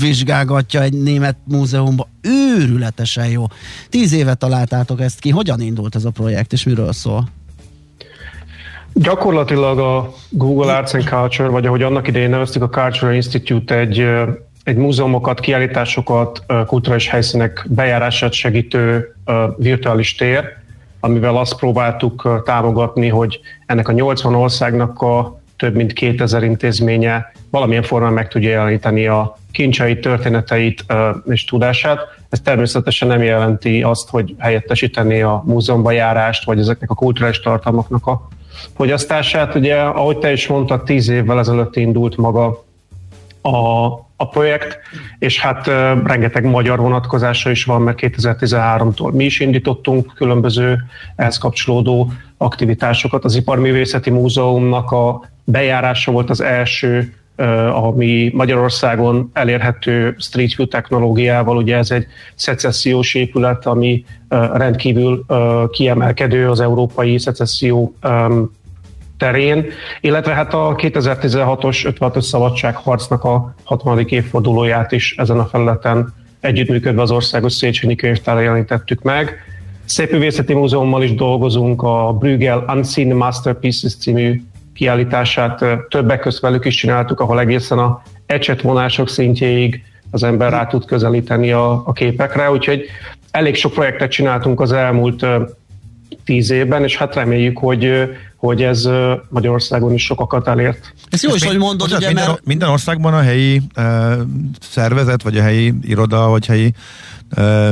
vizsgálgatja 0.00 0.82
egy 0.82 0.92
német 1.02 1.36
múzeumban. 1.44 2.06
Őrületesen 2.22 3.28
jó. 3.28 3.46
Tíz 3.88 4.12
évet 4.12 4.38
találtátok 4.38 5.00
ezt 5.00 5.18
ki. 5.18 5.30
Hogyan 5.30 5.60
indult 5.60 5.94
ez 5.94 6.04
a 6.04 6.10
projekt, 6.10 6.52
és 6.52 6.64
miről 6.64 6.92
szól? 6.92 7.28
Gyakorlatilag 8.94 9.78
a 9.78 10.12
Google 10.28 10.76
Arts 10.76 10.94
and 10.94 11.04
Culture, 11.04 11.48
vagy 11.48 11.66
ahogy 11.66 11.82
annak 11.82 12.08
idején 12.08 12.30
neveztük 12.30 12.62
a 12.62 12.68
Cultural 12.68 13.14
Institute 13.14 13.78
egy, 13.78 14.06
egy 14.64 14.76
múzeumokat, 14.76 15.40
kiállításokat, 15.40 16.44
kulturális 16.66 17.08
helyszínek 17.08 17.66
bejárását 17.68 18.32
segítő 18.32 19.14
virtuális 19.56 20.14
tér, 20.14 20.44
amivel 21.00 21.36
azt 21.36 21.56
próbáltuk 21.56 22.42
támogatni, 22.44 23.08
hogy 23.08 23.40
ennek 23.66 23.88
a 23.88 23.92
80 23.92 24.34
országnak 24.34 25.02
a 25.02 25.40
több 25.56 25.74
mint 25.74 25.92
2000 25.92 26.42
intézménye 26.42 27.32
valamilyen 27.50 27.82
formán 27.82 28.12
meg 28.12 28.28
tudja 28.28 28.50
jeleníteni 28.50 29.06
a 29.06 29.38
kincseit, 29.50 30.00
történeteit 30.00 30.84
és 31.28 31.44
tudását. 31.44 32.00
Ez 32.28 32.40
természetesen 32.40 33.08
nem 33.08 33.22
jelenti 33.22 33.82
azt, 33.82 34.08
hogy 34.08 34.34
helyettesíteni 34.38 35.22
a 35.22 35.42
múzeumba 35.46 35.90
járást, 35.90 36.44
vagy 36.44 36.58
ezeknek 36.58 36.90
a 36.90 36.94
kulturális 36.94 37.40
tartalmaknak 37.40 38.06
a 38.06 38.28
fogyasztását. 38.76 39.54
Ugye, 39.54 39.76
ahogy 39.76 40.18
te 40.18 40.32
is 40.32 40.46
mondtad, 40.46 40.82
tíz 40.82 41.08
évvel 41.08 41.38
ezelőtt 41.38 41.76
indult 41.76 42.16
maga 42.16 42.64
a, 43.42 43.86
a 44.16 44.28
projekt, 44.30 44.78
és 45.18 45.40
hát 45.40 45.66
rengeteg 46.04 46.44
magyar 46.44 46.78
vonatkozása 46.78 47.50
is 47.50 47.64
van, 47.64 47.82
mert 47.82 47.98
2013-tól 48.00 49.12
mi 49.12 49.24
is 49.24 49.40
indítottunk 49.40 50.12
különböző 50.14 50.78
ehhez 51.16 51.38
kapcsolódó 51.38 52.12
aktivitásokat. 52.36 53.24
Az 53.24 53.34
Iparművészeti 53.34 54.10
Múzeumnak 54.10 54.90
a 54.90 55.20
bejárása 55.44 56.12
volt 56.12 56.30
az 56.30 56.40
első, 56.40 57.14
ami 57.72 58.30
Magyarországon 58.34 59.30
elérhető 59.32 60.16
Street 60.18 60.54
View 60.54 60.68
technológiával. 60.68 61.56
Ugye 61.56 61.76
ez 61.76 61.90
egy 61.90 62.06
szecessziós 62.34 63.14
épület, 63.14 63.66
ami 63.66 64.04
rendkívül 64.52 65.24
kiemelkedő 65.70 66.50
az 66.50 66.60
európai 66.60 67.18
szecesszió 67.18 67.94
terén, 69.18 69.66
illetve 70.00 70.34
hát 70.34 70.54
a 70.54 70.74
2016-os 70.76 71.94
56-os 71.98 72.20
szabadságharcnak 72.20 73.24
a 73.24 73.54
60. 73.64 73.98
évfordulóját 73.98 74.92
is 74.92 75.14
ezen 75.16 75.38
a 75.38 75.44
felületen 75.44 76.14
együttműködve 76.40 77.02
az 77.02 77.10
Országos 77.10 77.52
Széchenyi 77.52 77.94
Könyvtárra 77.94 78.40
jelenítettük 78.40 79.02
meg. 79.02 79.34
Szépművészeti 79.84 80.54
Múzeummal 80.54 81.02
is 81.02 81.14
dolgozunk, 81.14 81.82
a 81.82 82.16
Brügel 82.18 82.64
Unseen 82.74 83.16
Masterpieces 83.16 83.96
című 83.96 84.42
kiállítását 84.74 85.64
többek 85.88 86.20
között 86.20 86.40
velük 86.40 86.64
is 86.64 86.74
csináltuk, 86.74 87.20
ahol 87.20 87.40
egészen 87.40 87.78
a 87.78 88.02
ecsetvonások 88.26 89.08
szintjéig 89.08 89.82
az 90.10 90.22
ember 90.22 90.50
rá 90.50 90.66
tud 90.66 90.84
közelíteni 90.84 91.52
a, 91.52 91.82
a 91.86 91.92
képekre, 91.92 92.50
úgyhogy 92.50 92.84
elég 93.30 93.54
sok 93.54 93.72
projektet 93.72 94.10
csináltunk 94.10 94.60
az 94.60 94.72
elmúlt 94.72 95.26
tíz 96.24 96.50
évben, 96.50 96.82
és 96.82 96.96
hát 96.96 97.14
reméljük, 97.14 97.58
hogy, 97.58 98.10
hogy 98.36 98.62
ez 98.62 98.88
Magyarországon 99.28 99.92
is 99.92 100.04
sokakat 100.04 100.48
elért. 100.48 100.94
Ez 101.10 101.22
jó 101.22 101.34
is, 101.34 101.44
hogy 101.44 101.58
mondod, 101.58 101.92
ugye, 101.92 102.06
minden, 102.06 102.26
mert... 102.26 102.44
minden 102.44 102.68
országban 102.68 103.14
a 103.14 103.20
helyi 103.20 103.62
uh, 103.76 104.12
szervezet, 104.60 105.22
vagy 105.22 105.38
a 105.38 105.42
helyi 105.42 105.74
iroda, 105.82 106.28
vagy 106.28 106.46
helyi 106.46 106.72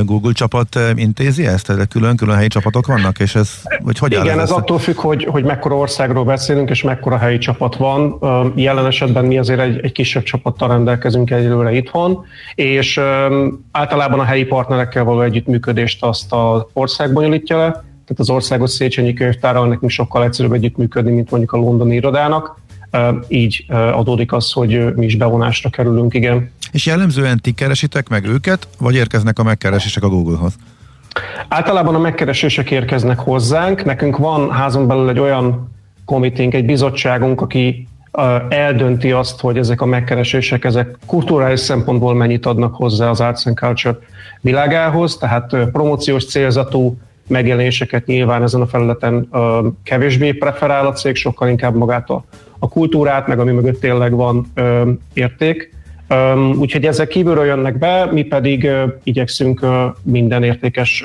Google 0.03 0.33
csapat 0.33 0.79
intézi 0.95 1.45
ezt? 1.45 1.65
Tehát 1.65 1.87
külön-külön 1.87 2.35
helyi 2.35 2.47
csapatok 2.47 2.85
vannak? 2.85 3.19
És 3.19 3.35
ez, 3.35 3.61
vagy 3.81 3.97
hogy 3.97 4.11
Igen, 4.11 4.27
ez, 4.27 4.37
ez 4.37 4.51
attól 4.51 4.79
függ, 4.79 4.95
hogy, 4.95 5.23
hogy 5.23 5.43
mekkora 5.43 5.75
országról 5.75 6.23
beszélünk, 6.23 6.69
és 6.69 6.83
mekkora 6.83 7.17
helyi 7.17 7.37
csapat 7.37 7.75
van. 7.75 8.19
Jelen 8.55 8.85
esetben 8.85 9.25
mi 9.25 9.37
azért 9.37 9.59
egy, 9.59 9.79
egy 9.83 9.91
kisebb 9.91 10.23
csapattal 10.23 10.67
rendelkezünk 10.67 11.31
egyelőre 11.31 11.71
itthon, 11.71 12.25
és 12.55 12.99
általában 13.71 14.19
a 14.19 14.23
helyi 14.23 14.43
partnerekkel 14.43 15.03
való 15.03 15.21
együttműködést 15.21 16.03
azt 16.03 16.33
az 16.33 16.61
ország 16.73 17.13
bonyolítja 17.13 17.57
le, 17.57 17.71
tehát 17.71 18.29
az 18.29 18.29
országos 18.29 18.69
Széchenyi 18.69 19.13
könyvtárral 19.13 19.67
nekünk 19.67 19.91
sokkal 19.91 20.23
egyszerűbb 20.23 20.53
együttműködni, 20.53 21.11
mint 21.11 21.29
mondjuk 21.29 21.51
a 21.51 21.57
londoni 21.57 21.95
irodának, 21.95 22.59
így 23.27 23.65
adódik 23.69 24.33
az, 24.33 24.51
hogy 24.51 24.95
mi 24.95 25.05
is 25.05 25.15
bevonásra 25.15 25.69
kerülünk, 25.69 26.13
igen. 26.13 26.51
És 26.71 26.85
jellemzően 26.85 27.39
ti 27.39 27.51
keresitek 27.51 28.09
meg 28.09 28.25
őket, 28.25 28.67
vagy 28.79 28.95
érkeznek 28.95 29.39
a 29.39 29.43
megkeresések 29.43 30.03
a 30.03 30.09
Google-hoz? 30.09 30.55
Általában 31.47 31.95
a 31.95 31.99
megkeresések 31.99 32.71
érkeznek 32.71 33.19
hozzánk. 33.19 33.85
Nekünk 33.85 34.17
van 34.17 34.51
házon 34.51 34.87
belül 34.87 35.09
egy 35.09 35.19
olyan 35.19 35.71
komiténk, 36.05 36.53
egy 36.53 36.65
bizottságunk, 36.65 37.41
aki 37.41 37.87
eldönti 38.49 39.11
azt, 39.11 39.39
hogy 39.39 39.57
ezek 39.57 39.81
a 39.81 39.85
megkeresések, 39.85 40.65
ezek 40.65 40.97
kulturális 41.05 41.59
szempontból 41.59 42.13
mennyit 42.13 42.45
adnak 42.45 42.75
hozzá 42.75 43.09
az 43.09 43.19
Arts 43.19 43.45
and 43.45 43.57
Culture 43.57 43.97
világához, 44.41 45.17
tehát 45.17 45.55
promóciós 45.71 46.25
célzatú 46.25 46.97
megjelenéseket 47.27 48.05
nyilván 48.05 48.43
ezen 48.43 48.61
a 48.61 48.67
felületen 48.67 49.29
kevésbé 49.83 50.31
preferál 50.31 50.87
a 50.87 50.91
cég, 50.91 51.15
sokkal 51.15 51.49
inkább 51.49 51.75
magát 51.75 52.09
a, 52.09 52.23
a 52.59 52.67
kultúrát, 52.67 53.27
meg 53.27 53.39
ami 53.39 53.51
mögött 53.51 53.79
tényleg 53.79 54.11
van 54.15 54.51
érték 55.13 55.73
Úgyhogy 56.59 56.85
ezek 56.85 57.07
kívülről 57.07 57.45
jönnek 57.45 57.77
be, 57.77 58.05
mi 58.11 58.23
pedig 58.23 58.69
igyekszünk 59.03 59.65
minden 60.03 60.43
értékes 60.43 61.03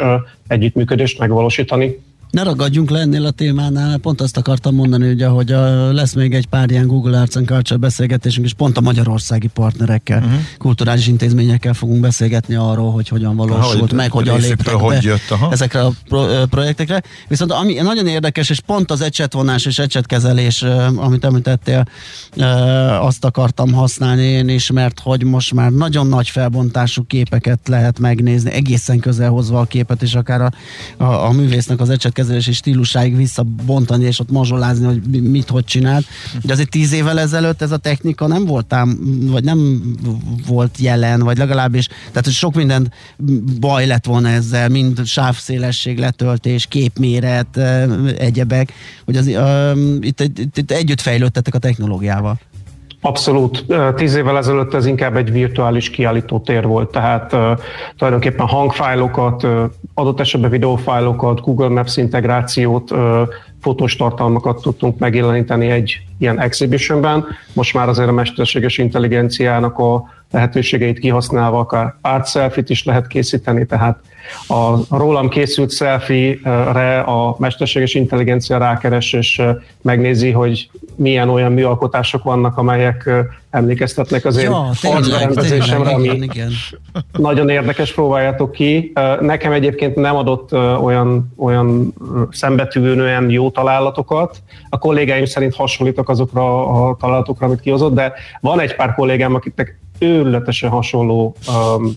együttműködést 0.48 1.18
megvalósítani. 1.18 1.98
Ne 2.36 2.42
ragadjunk 2.42 2.90
le 2.90 2.98
ennél 2.98 3.24
a 3.24 3.30
témánál, 3.30 3.98
pont 3.98 4.20
azt 4.20 4.36
akartam 4.36 4.74
mondani, 4.74 5.10
ugye, 5.10 5.26
hogy 5.26 5.52
a, 5.52 5.92
lesz 5.92 6.12
még 6.12 6.34
egy 6.34 6.46
pár 6.46 6.70
ilyen 6.70 6.86
Google 6.86 7.20
Arts 7.20 7.36
and 7.36 7.46
Culture 7.46 7.76
beszélgetésünk, 7.76 8.46
és 8.46 8.52
pont 8.52 8.76
a 8.76 8.80
magyarországi 8.80 9.46
partnerekkel, 9.46 10.18
uh-huh. 10.18 10.40
kulturális 10.58 11.06
intézményekkel 11.06 11.74
fogunk 11.74 12.00
beszélgetni 12.00 12.54
arról, 12.54 12.92
hogy 12.92 13.08
hogyan 13.08 13.36
valósult 13.36 13.92
aha, 13.92 13.94
meg, 13.94 14.10
hogyan 14.10 14.40
léptek 14.40 14.74
hogy 14.74 15.02
jött, 15.02 15.30
aha. 15.30 15.52
ezekre 15.52 15.80
a 15.80 15.90
pro- 16.08 16.46
projektekre. 16.46 17.02
Viszont 17.28 17.52
ami 17.52 17.74
nagyon 17.74 18.06
érdekes, 18.06 18.50
és 18.50 18.60
pont 18.60 18.90
az 18.90 19.00
ecsetvonás 19.00 19.64
és 19.64 19.78
ecsetkezelés, 19.78 20.62
amit 20.96 21.24
említettél, 21.24 21.84
azt 23.00 23.24
akartam 23.24 23.72
használni 23.72 24.22
én 24.22 24.48
is, 24.48 24.70
mert 24.70 25.00
hogy 25.00 25.24
most 25.24 25.54
már 25.54 25.70
nagyon 25.70 26.06
nagy 26.06 26.28
felbontású 26.28 27.04
képeket 27.06 27.68
lehet 27.68 27.98
megnézni, 27.98 28.50
egészen 28.50 28.98
közel 28.98 29.30
hozva 29.30 29.60
a 29.60 29.64
képet, 29.64 30.02
és 30.02 30.14
akár 30.14 30.40
a, 30.40 30.50
a, 30.96 31.26
a 31.26 31.32
művésznek 31.32 31.80
az 31.80 31.90
ecsetkezelés 31.90 32.24
kezelési 32.26 32.52
stílusáig 32.52 33.16
visszabontani, 33.16 34.04
és 34.04 34.20
ott 34.20 34.30
mazsolázni, 34.30 34.86
hogy 34.86 35.00
mit, 35.22 35.48
hogy 35.48 35.64
csinált. 35.64 36.04
De 36.42 36.52
azért 36.52 36.70
tíz 36.70 36.92
évvel 36.92 37.20
ezelőtt 37.20 37.62
ez 37.62 37.70
a 37.70 37.76
technika 37.76 38.26
nem 38.26 38.44
volt 38.44 38.72
ám, 38.72 38.98
vagy 39.30 39.44
nem 39.44 39.82
volt 40.46 40.78
jelen, 40.78 41.20
vagy 41.20 41.38
legalábbis, 41.38 41.86
tehát 41.86 42.24
hogy 42.24 42.32
sok 42.32 42.54
minden 42.54 42.92
baj 43.60 43.86
lett 43.86 44.04
volna 44.04 44.28
ezzel, 44.28 44.68
mind 44.68 45.06
sávszélesség, 45.06 45.98
letöltés, 45.98 46.66
képméret, 46.66 47.56
egyebek, 48.18 48.72
hogy 49.04 49.16
az, 49.16 49.26
itt, 50.00 50.20
itt, 50.20 50.56
itt 50.56 50.70
együtt 50.70 51.00
fejlődtetek 51.00 51.54
a 51.54 51.58
technológiával. 51.58 52.38
Abszolút. 53.00 53.64
Tíz 53.94 54.14
évvel 54.14 54.36
ezelőtt 54.36 54.74
ez 54.74 54.86
inkább 54.86 55.16
egy 55.16 55.32
virtuális 55.32 55.90
kiállító 55.90 56.40
tér 56.40 56.66
volt, 56.66 56.90
tehát 56.90 57.32
uh, 57.32 57.40
tulajdonképpen 57.96 58.46
hangfájlokat, 58.46 59.42
uh, 59.42 59.62
adott 59.98 60.20
esetben 60.20 60.50
videófájlokat, 60.50 61.40
Google 61.40 61.68
Maps 61.68 61.96
integrációt 61.96 62.94
fotós 63.60 63.96
tartalmakat 63.96 64.62
tudtunk 64.62 64.98
megjeleníteni 64.98 65.70
egy 65.70 66.00
ilyen 66.18 66.40
exhibitionben. 66.40 67.24
Most 67.52 67.74
már 67.74 67.88
azért 67.88 68.08
a 68.08 68.12
mesterséges 68.12 68.78
intelligenciának 68.78 69.78
a 69.78 70.04
lehetőségeit 70.30 70.98
kihasználva 70.98 71.58
akár 71.58 71.94
art 72.00 72.28
selfie 72.28 72.64
is 72.66 72.84
lehet 72.84 73.06
készíteni, 73.06 73.66
tehát 73.66 73.98
a 74.48 74.96
rólam 74.96 75.28
készült 75.28 75.72
selfie-re 75.72 77.00
a 77.00 77.36
mesterséges 77.38 77.94
intelligencia 77.94 78.58
rákeres, 78.58 79.12
és 79.12 79.42
megnézi, 79.82 80.30
hogy 80.30 80.70
milyen 80.96 81.28
olyan 81.28 81.52
műalkotások 81.52 82.22
vannak, 82.22 82.56
amelyek 82.56 83.10
emlékeztetnek 83.50 84.24
az 84.24 84.36
én 84.36 84.50
ja, 84.50 84.70
arcberendezésemre, 84.82 85.90
ami 85.90 86.04
igen, 86.04 86.22
igen. 86.22 86.50
nagyon 87.12 87.48
érdekes, 87.48 87.92
próbáljátok 87.92 88.52
ki. 88.52 88.92
Nekem 89.20 89.52
egyébként 89.52 89.94
nem 89.94 90.16
adott 90.16 90.52
olyan, 90.82 91.32
olyan 91.36 91.94
szembetűnően 92.30 93.30
jó 93.30 93.50
találatokat. 93.50 94.42
A 94.68 94.78
kollégáim 94.78 95.24
szerint 95.24 95.54
hasonlítok 95.54 96.08
azokra 96.08 96.66
a 96.66 96.96
találatokra, 96.96 97.46
amit 97.46 97.60
kihozott, 97.60 97.94
de 97.94 98.12
van 98.40 98.60
egy 98.60 98.76
pár 98.76 98.94
kollégám, 98.94 99.34
akiknek 99.34 99.78
őrületesen 99.98 100.70
hasonló 100.70 101.36
um, 101.48 101.92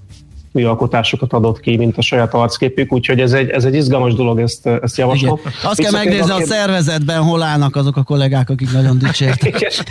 műalkotásokat 0.51 1.33
adott 1.33 1.59
ki, 1.59 1.77
mint 1.77 1.97
a 1.97 2.01
saját 2.01 2.33
arcképük, 2.33 2.93
úgyhogy 2.93 3.19
ez 3.19 3.33
egy, 3.33 3.49
ez 3.49 3.65
egy 3.65 3.75
izgalmas 3.75 4.13
dolog, 4.13 4.39
ezt, 4.39 4.67
ezt 4.67 4.97
javaslom. 4.97 5.39
Igen. 5.39 5.53
Azt 5.63 5.79
kell 5.79 5.91
megnézni 5.91 6.31
a 6.31 6.45
szervezetben, 6.45 7.21
hol 7.21 7.41
állnak 7.41 7.75
azok 7.75 7.97
a 7.97 8.03
kollégák, 8.03 8.49
akik 8.49 8.71
nagyon 8.71 8.97
dicsértek. 8.97 9.81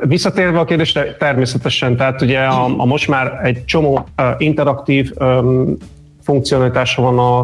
Visszatérve 0.00 0.58
a 0.58 0.64
kérdésre, 0.64 1.16
természetesen, 1.16 1.96
tehát 1.96 2.22
ugye 2.22 2.38
a, 2.38 2.64
a 2.64 2.84
most 2.84 3.08
már 3.08 3.40
egy 3.42 3.64
csomó 3.64 4.08
interaktív 4.38 5.10
um, 5.18 5.76
funkcionalitása 6.22 7.02
van 7.02 7.18
a, 7.18 7.38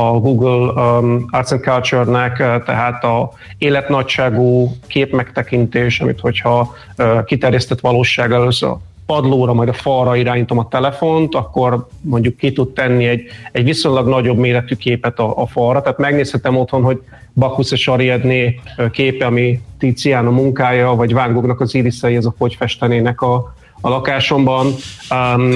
a 0.00 0.18
Google 0.18 0.82
um, 0.82 1.26
Arts 1.30 1.50
and 1.50 1.60
Culture-nek, 1.60 2.36
tehát 2.64 3.04
a 3.04 3.32
életnagyságú 3.58 4.76
képmegtekintés, 4.86 6.00
amit 6.00 6.20
hogyha 6.20 6.74
uh, 6.98 7.24
kiterjesztett 7.24 7.80
valóság 7.80 8.32
először 8.32 8.74
padlóra, 9.06 9.52
majd 9.52 9.68
a 9.68 9.72
falra 9.72 10.16
irányítom 10.16 10.58
a 10.58 10.68
telefont, 10.68 11.34
akkor 11.34 11.86
mondjuk 12.00 12.36
ki 12.36 12.52
tud 12.52 12.72
tenni 12.72 13.06
egy, 13.06 13.22
egy 13.52 13.64
viszonylag 13.64 14.08
nagyobb 14.08 14.36
méretű 14.36 14.74
képet 14.74 15.18
a, 15.18 15.42
a 15.42 15.46
falra. 15.46 15.80
Tehát 15.80 15.98
megnézhetem 15.98 16.56
otthon, 16.56 16.82
hogy 16.82 17.00
Bakusz 17.34 17.70
és 17.70 17.88
Ariadné 17.88 18.60
képe, 18.90 19.26
ami 19.26 19.60
Tiziano 19.78 20.30
munkája, 20.30 20.94
vagy 20.94 21.12
Van 21.12 21.32
Goghnak 21.32 21.60
az 21.60 21.74
iriszei, 21.74 22.16
azok 22.16 22.34
hogy 22.38 22.54
festenének 22.54 23.20
a, 23.20 23.54
a 23.80 23.88
lakásomban. 23.88 24.66
Um, 25.10 25.52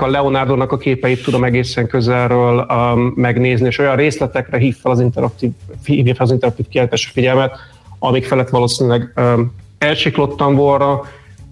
a 0.00 0.06
Leonardo-nak 0.06 0.72
a 0.72 0.76
képeit 0.76 1.22
tudom 1.22 1.44
egészen 1.44 1.86
közelről 1.86 2.66
um, 2.68 3.12
megnézni, 3.16 3.66
és 3.66 3.78
olyan 3.78 3.96
részletekre 3.96 4.58
hív 4.58 4.76
fel 4.76 4.92
az 4.92 5.00
interaktív, 5.00 5.50
hív 5.84 6.04
fel 6.04 6.26
az 6.26 6.30
interaktív 6.30 6.68
kiállítás 6.68 7.06
figyelmet, 7.06 7.56
amik 7.98 8.24
felett 8.24 8.48
valószínűleg 8.48 9.12
um, 9.16 9.54
elsiklottam 9.78 10.54
volna, 10.54 11.02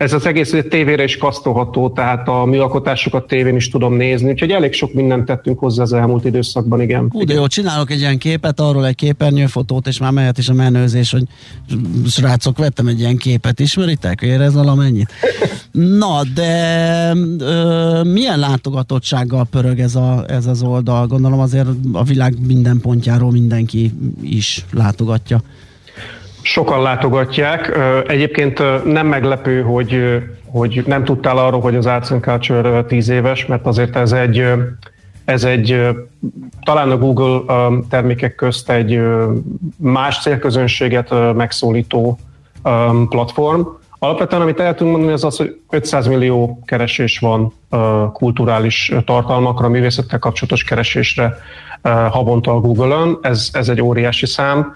ez 0.01 0.13
az 0.13 0.27
egész 0.27 0.51
hogy 0.51 0.67
tévére 0.67 1.05
is 1.05 1.17
kasztolható, 1.17 1.91
tehát 1.91 2.29
a 2.29 2.45
műalkotásokat 2.45 3.27
tévén 3.27 3.57
is 3.57 3.69
tudom 3.69 3.95
nézni, 3.95 4.31
úgyhogy 4.31 4.51
elég 4.51 4.73
sok 4.73 4.93
mindent 4.93 5.25
tettünk 5.25 5.59
hozzá 5.59 5.83
az 5.83 5.93
elmúlt 5.93 6.25
időszakban, 6.25 6.81
igen. 6.81 7.09
Hú, 7.11 7.25
de 7.25 7.35
jó, 7.35 7.47
csinálok 7.47 7.91
egy 7.91 7.99
ilyen 7.99 8.19
képet, 8.19 8.61
arról 8.61 8.87
egy 8.87 8.95
képernyőfotót, 8.95 9.87
és 9.87 9.99
már 9.99 10.13
mehet 10.13 10.39
is 10.39 10.49
a 10.49 10.53
menőzés, 10.53 11.11
hogy 11.11 11.23
srácok, 12.07 12.59
vettem 12.59 12.87
egy 12.87 13.01
ilyen 13.01 13.17
képet, 13.17 13.61
ismeritek? 13.61 14.21
Ér 14.23 14.53
valamennyit? 14.53 15.13
Na, 15.73 16.23
de 16.35 17.13
ö, 17.39 18.03
milyen 18.03 18.39
látogatottsággal 18.39 19.47
pörög 19.51 19.79
ez, 19.79 19.95
a, 19.95 20.25
ez 20.29 20.47
az 20.47 20.63
oldal? 20.63 21.07
Gondolom 21.07 21.41
azért 21.41 21.69
a 21.93 22.05
világ 22.05 22.35
minden 22.47 22.81
pontjáról 22.81 23.31
mindenki 23.31 23.93
is 24.23 24.65
látogatja. 24.73 25.41
Sokan 26.43 26.83
látogatják. 26.83 27.79
Egyébként 28.07 28.85
nem 28.85 29.07
meglepő, 29.07 29.63
hogy, 29.63 30.23
hogy 30.47 30.83
nem 30.87 31.05
tudtál 31.05 31.39
arról, 31.39 31.61
hogy 31.61 31.77
az 31.77 31.87
Arts 31.87 32.11
and 32.11 32.23
Culture 32.23 32.85
10 32.85 33.09
éves, 33.09 33.47
mert 33.47 33.67
azért 33.67 33.97
ez 33.97 34.13
egy, 34.13 34.45
ez 35.25 35.45
egy 35.45 35.89
talán 36.65 36.91
a 36.91 36.99
Google 36.99 37.41
termékek 37.89 38.35
közt 38.35 38.71
egy 38.71 39.01
más 39.77 40.21
célközönséget 40.21 41.35
megszólító 41.35 42.19
platform. 43.09 43.61
Alapvetően, 43.99 44.43
amit 44.43 44.61
el 44.61 44.75
tudunk 44.75 44.97
mondani, 44.97 45.15
az 45.15 45.25
az, 45.25 45.37
hogy 45.37 45.61
500 45.71 46.07
millió 46.07 46.63
keresés 46.65 47.19
van 47.19 47.53
kulturális 48.13 48.93
tartalmakra, 49.05 49.69
művészettel 49.69 50.19
kapcsolatos 50.19 50.65
keresésre 50.65 51.39
havonta 52.11 52.53
a 52.53 52.61
Google-ön. 52.61 53.19
Ez, 53.23 53.49
ez 53.53 53.69
egy 53.69 53.83
óriási 53.83 54.27
szám 54.27 54.75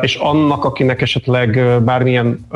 és 0.00 0.14
annak, 0.14 0.64
akinek 0.64 1.02
esetleg 1.02 1.80
bármilyen 1.84 2.46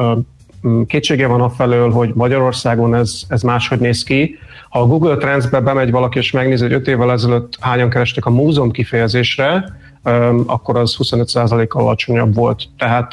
kétsége 0.86 1.26
van 1.26 1.40
a 1.40 1.50
felől, 1.50 1.90
hogy 1.90 2.10
Magyarországon 2.14 2.94
ez, 2.94 3.22
ez 3.28 3.42
máshogy 3.42 3.78
néz 3.78 4.02
ki. 4.02 4.38
Ha 4.68 4.80
a 4.80 4.86
Google 4.86 5.16
Trends-be 5.16 5.60
bemegy 5.60 5.90
valaki 5.90 6.18
és 6.18 6.30
megnézi, 6.30 6.62
hogy 6.62 6.72
5 6.72 6.88
évvel 6.88 7.12
ezelőtt 7.12 7.56
hányan 7.60 7.90
kerestek 7.90 8.26
a 8.26 8.30
múzeum 8.30 8.70
kifejezésre, 8.70 9.64
akkor 10.46 10.76
az 10.76 10.96
25%-kal 10.98 11.82
alacsonyabb 11.82 12.34
volt. 12.34 12.64
Tehát 12.78 13.12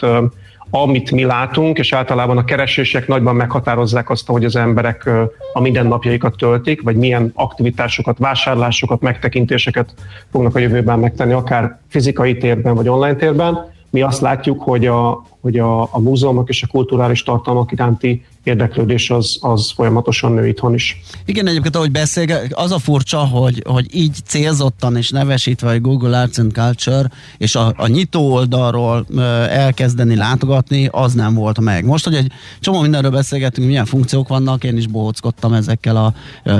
amit 0.69 1.11
mi 1.11 1.23
látunk, 1.23 1.77
és 1.77 1.93
általában 1.93 2.37
a 2.37 2.43
keresések 2.43 3.07
nagyban 3.07 3.35
meghatározzák 3.35 4.09
azt, 4.09 4.27
hogy 4.27 4.45
az 4.45 4.55
emberek 4.55 5.09
a 5.53 5.61
mindennapjaikat 5.61 6.35
töltik, 6.37 6.81
vagy 6.81 6.95
milyen 6.95 7.31
aktivitásokat, 7.35 8.17
vásárlásokat, 8.17 9.01
megtekintéseket 9.01 9.93
fognak 10.31 10.55
a 10.55 10.59
jövőben 10.59 10.99
megtenni, 10.99 11.33
akár 11.33 11.79
fizikai 11.87 12.37
térben, 12.37 12.75
vagy 12.75 12.89
online 12.89 13.15
térben 13.15 13.75
mi 13.97 14.03
azt 14.03 14.21
látjuk, 14.21 14.61
hogy 14.61 14.85
a, 14.85 15.25
hogy 15.41 15.57
a, 15.59 15.81
a 15.81 15.99
múzeumok 15.99 16.49
és 16.49 16.63
a 16.63 16.67
kulturális 16.67 17.23
tartalmak 17.23 17.71
iránti 17.71 18.25
érdeklődés 18.43 19.09
az, 19.09 19.37
az 19.41 19.71
folyamatosan 19.71 20.31
nő 20.31 20.47
itthon 20.47 20.73
is. 20.73 21.01
Igen, 21.25 21.47
egyébként 21.47 21.75
ahogy 21.75 21.91
beszél, 21.91 22.41
az 22.49 22.71
a 22.71 22.79
furcsa, 22.79 23.17
hogy, 23.17 23.63
hogy 23.67 23.95
így 23.95 24.15
célzottan 24.25 24.97
és 24.97 25.09
nevesítve 25.09 25.69
a 25.69 25.79
Google 25.79 26.19
Arts 26.19 26.37
and 26.37 26.51
Culture, 26.51 27.09
és 27.37 27.55
a, 27.55 27.73
a 27.77 27.87
nyitó 27.87 28.33
oldalról 28.33 29.05
elkezdeni 29.49 30.15
látogatni, 30.15 30.89
az 30.91 31.13
nem 31.13 31.33
volt 31.33 31.59
meg. 31.59 31.85
Most, 31.85 32.03
hogy 32.03 32.15
egy 32.15 32.31
csomó 32.59 32.81
mindenről 32.81 33.11
beszélgetünk, 33.11 33.67
milyen 33.67 33.85
funkciók 33.85 34.27
vannak, 34.27 34.63
én 34.63 34.77
is 34.77 34.87
bohóckodtam 34.87 35.53
ezekkel 35.53 35.95
a 35.95 36.13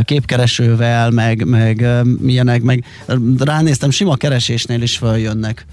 képkeresővel, 0.03 1.11
meg, 1.11 1.45
meg 1.45 1.85
milyenek, 2.19 2.61
meg 2.61 2.83
ránéztem, 3.37 3.89
sima 3.89 4.15
keresésnél 4.15 4.81
is 4.81 4.97
följönnek 4.97 5.65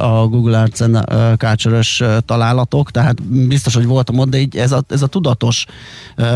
a 0.00 0.26
Google 0.26 0.68
and 0.78 1.04
Culture-ös 1.38 2.02
találatok, 2.24 2.90
tehát 2.90 3.22
biztos, 3.22 3.74
hogy 3.74 3.86
voltam 3.86 4.18
ott, 4.18 4.28
de 4.28 4.38
így 4.38 4.56
ez 4.56 4.72
a, 4.72 4.82
ez 4.88 5.02
a 5.02 5.06
tudatos 5.06 5.66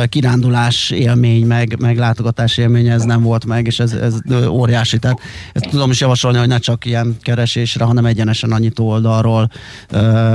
kirándulás 0.08 0.90
élmény, 0.90 1.46
meg, 1.46 1.76
meg 1.80 1.98
látogatás 1.98 2.56
élmény, 2.56 2.88
ez 2.88 3.02
nem 3.02 3.22
volt 3.22 3.44
meg, 3.44 3.66
és 3.66 3.78
ez, 3.78 3.92
ez 3.92 4.14
óriási. 4.48 4.98
Tehát 4.98 5.20
ezt 5.52 5.68
tudom 5.68 5.90
is 5.90 6.00
javasolni, 6.00 6.38
hogy 6.38 6.48
ne 6.48 6.58
csak 6.58 6.84
ilyen 6.84 7.16
keresésre, 7.20 7.84
hanem 7.84 8.06
egyenesen 8.06 8.52
annyit 8.52 8.78
oldalról 8.78 9.50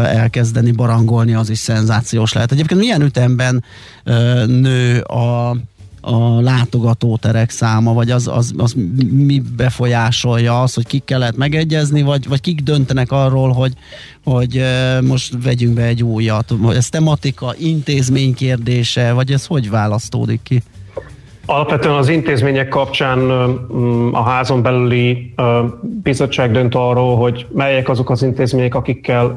elkezdeni 0.04 0.72
barangolni, 0.72 1.34
az 1.34 1.50
is 1.50 1.60
szenzációs 1.60 2.34
lehet. 2.34 2.52
Egyébként 2.52 2.80
milyen 2.80 3.02
ütemben 3.02 3.64
nő 4.46 5.00
a 5.00 5.58
a 6.08 6.42
látogatóterek 6.42 7.50
száma, 7.50 7.94
vagy 7.94 8.12
az, 8.12 8.28
az, 8.28 8.54
az 8.58 8.76
mi 9.12 9.42
befolyásolja 9.56 10.62
az, 10.62 10.74
hogy 10.74 10.88
kik 10.88 11.04
kellett 11.04 11.38
megegyezni, 11.38 12.02
vagy, 12.02 12.28
vagy 12.28 12.42
kik 12.42 12.62
döntenek 12.62 13.12
arról, 13.12 13.52
hogy, 13.52 13.74
hogy 14.24 14.64
most 15.02 15.44
vegyünk 15.44 15.74
be 15.74 15.84
egy 15.84 16.04
újat. 16.04 16.54
Ez 16.70 16.90
tematika, 16.90 17.54
intézmény 17.58 18.34
kérdése, 18.34 19.14
vagy 19.14 19.32
ez 19.32 19.46
hogy 19.46 19.70
választódik 19.70 20.40
ki? 20.44 20.62
Alapvetően 21.46 21.96
az 21.96 22.10
intézmények 22.10 22.68
kapcsán 22.68 23.30
a 24.12 24.24
házon 24.24 24.62
belüli 24.62 25.34
bizottság 25.82 26.52
dönt 26.52 26.76
arról, 26.76 27.16
hogy 27.18 27.46
melyek 27.54 27.90
azok 27.90 28.10
az 28.10 28.24
intézmények, 28.24 28.76
akikkel 28.76 29.32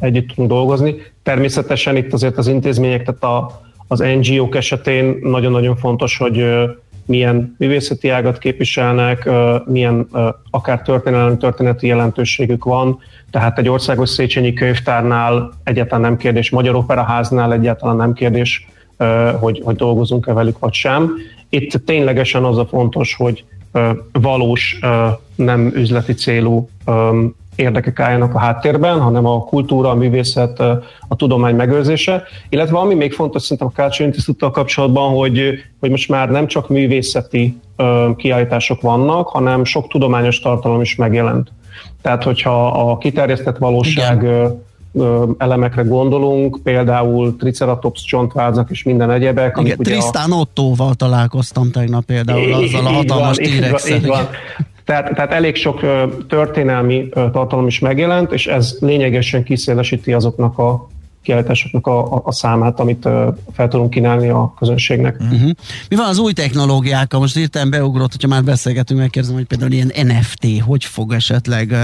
együtt 0.00 0.28
tudunk 0.28 0.48
dolgozni. 0.48 0.94
Természetesen 1.22 1.96
itt 1.96 2.12
azért 2.12 2.36
az 2.36 2.46
intézmények, 2.46 3.04
tehát 3.04 3.22
a, 3.22 3.64
az 3.88 3.98
NGO-k 4.20 4.54
esetén 4.54 5.18
nagyon-nagyon 5.22 5.76
fontos, 5.76 6.16
hogy 6.16 6.44
milyen 7.06 7.54
művészeti 7.58 8.08
ágat 8.08 8.38
képviselnek, 8.38 9.30
milyen 9.66 10.08
akár 10.50 10.82
történelmi 10.82 11.36
történeti 11.36 11.86
jelentőségük 11.86 12.64
van. 12.64 12.98
Tehát 13.30 13.58
egy 13.58 13.68
országos 13.68 14.08
Széchenyi 14.08 14.52
könyvtárnál 14.52 15.52
egyáltalán 15.64 16.00
nem 16.00 16.16
kérdés, 16.16 16.50
Magyar 16.50 16.74
Operaháznál 16.74 17.52
egyáltalán 17.52 17.96
nem 17.96 18.12
kérdés, 18.12 18.68
hogy, 19.40 19.60
hogy 19.64 19.76
dolgozunk-e 19.76 20.32
velük 20.32 20.58
vagy 20.58 20.72
sem. 20.72 21.12
Itt 21.48 21.84
ténylegesen 21.84 22.44
az 22.44 22.58
a 22.58 22.66
fontos, 22.66 23.14
hogy 23.14 23.44
valós, 24.12 24.78
nem 25.34 25.72
üzleti 25.74 26.14
célú 26.14 26.68
érdekek 27.56 28.00
álljanak 28.00 28.34
a 28.34 28.38
háttérben, 28.38 29.00
hanem 29.00 29.26
a 29.26 29.44
kultúra, 29.44 29.90
a 29.90 29.94
művészet, 29.94 30.60
a 31.08 31.16
tudomány 31.16 31.54
megőrzése. 31.54 32.22
Illetve 32.48 32.78
ami 32.78 32.94
még 32.94 33.12
fontos 33.12 33.42
szerintem 33.42 33.66
a 33.66 33.80
Culture 33.80 34.08
institute 34.08 34.50
kapcsolatban, 34.52 35.14
hogy, 35.14 35.40
hogy 35.80 35.90
most 35.90 36.08
már 36.08 36.30
nem 36.30 36.46
csak 36.46 36.68
művészeti 36.68 37.60
kiállítások 38.16 38.80
vannak, 38.80 39.28
hanem 39.28 39.64
sok 39.64 39.88
tudományos 39.88 40.40
tartalom 40.40 40.80
is 40.80 40.96
megjelent. 40.96 41.52
Tehát, 42.02 42.22
hogyha 42.22 42.66
a 42.90 42.98
kiterjesztett 42.98 43.56
valóság 43.56 44.22
Igen 44.22 44.64
elemekre 45.38 45.82
gondolunk, 45.82 46.58
például 46.62 47.36
Triceratops 47.36 48.04
csontvázak 48.04 48.70
és 48.70 48.82
minden 48.82 49.10
egyebek. 49.10 49.58
Igen, 49.60 49.76
Tristan 49.76 50.32
a... 50.32 50.36
Ottóval 50.36 50.94
találkoztam 50.94 51.70
tegnap 51.70 52.04
például, 52.04 52.52
azzal 52.52 52.86
a 52.86 52.88
hatalmas 52.88 53.36
t 53.36 53.88
Így 53.88 54.06
van. 54.06 54.28
Tehát, 54.86 55.14
tehát 55.14 55.32
elég 55.32 55.56
sok 55.56 55.80
történelmi 56.28 57.08
tartalom 57.08 57.66
is 57.66 57.78
megjelent, 57.78 58.32
és 58.32 58.46
ez 58.46 58.76
lényegesen 58.80 59.42
kiszélesíti 59.42 60.12
azoknak 60.12 60.58
a 60.58 60.88
kiállításoknak 61.26 61.86
a, 61.86 62.22
a, 62.24 62.32
számát, 62.32 62.80
amit 62.80 63.08
fel 63.52 63.68
tudunk 63.68 63.90
kínálni 63.90 64.28
a 64.28 64.54
közönségnek. 64.58 65.16
Uh-huh. 65.20 65.50
Mi 65.88 65.96
van 65.96 66.08
az 66.08 66.18
új 66.18 66.32
technológiákkal? 66.32 67.20
Most 67.20 67.36
írtam 67.36 67.70
beugrott, 67.70 68.10
hogyha 68.12 68.28
már 68.28 68.44
beszélgetünk, 68.44 69.00
megkérdezem, 69.00 69.36
hogy 69.36 69.46
például 69.46 69.72
ilyen 69.72 69.92
NFT, 69.94 70.60
hogy 70.60 70.84
fog 70.84 71.12
esetleg, 71.12 71.74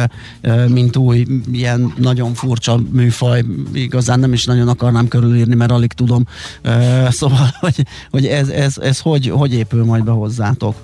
mint 0.68 0.96
új, 0.96 1.26
ilyen 1.52 1.92
nagyon 1.96 2.34
furcsa 2.34 2.80
műfaj, 2.92 3.44
igazán 3.72 4.20
nem 4.20 4.32
is 4.32 4.44
nagyon 4.44 4.68
akarnám 4.68 5.08
körülírni, 5.08 5.54
mert 5.54 5.70
alig 5.70 5.92
tudom. 5.92 6.24
Szóval, 7.08 7.46
hogy, 7.60 7.82
hogy 8.10 8.26
ez, 8.26 8.48
ez, 8.48 8.78
ez 8.78 9.00
hogy, 9.00 9.28
hogy 9.28 9.54
épül 9.54 9.84
majd 9.84 10.04
be 10.04 10.10
hozzátok? 10.10 10.74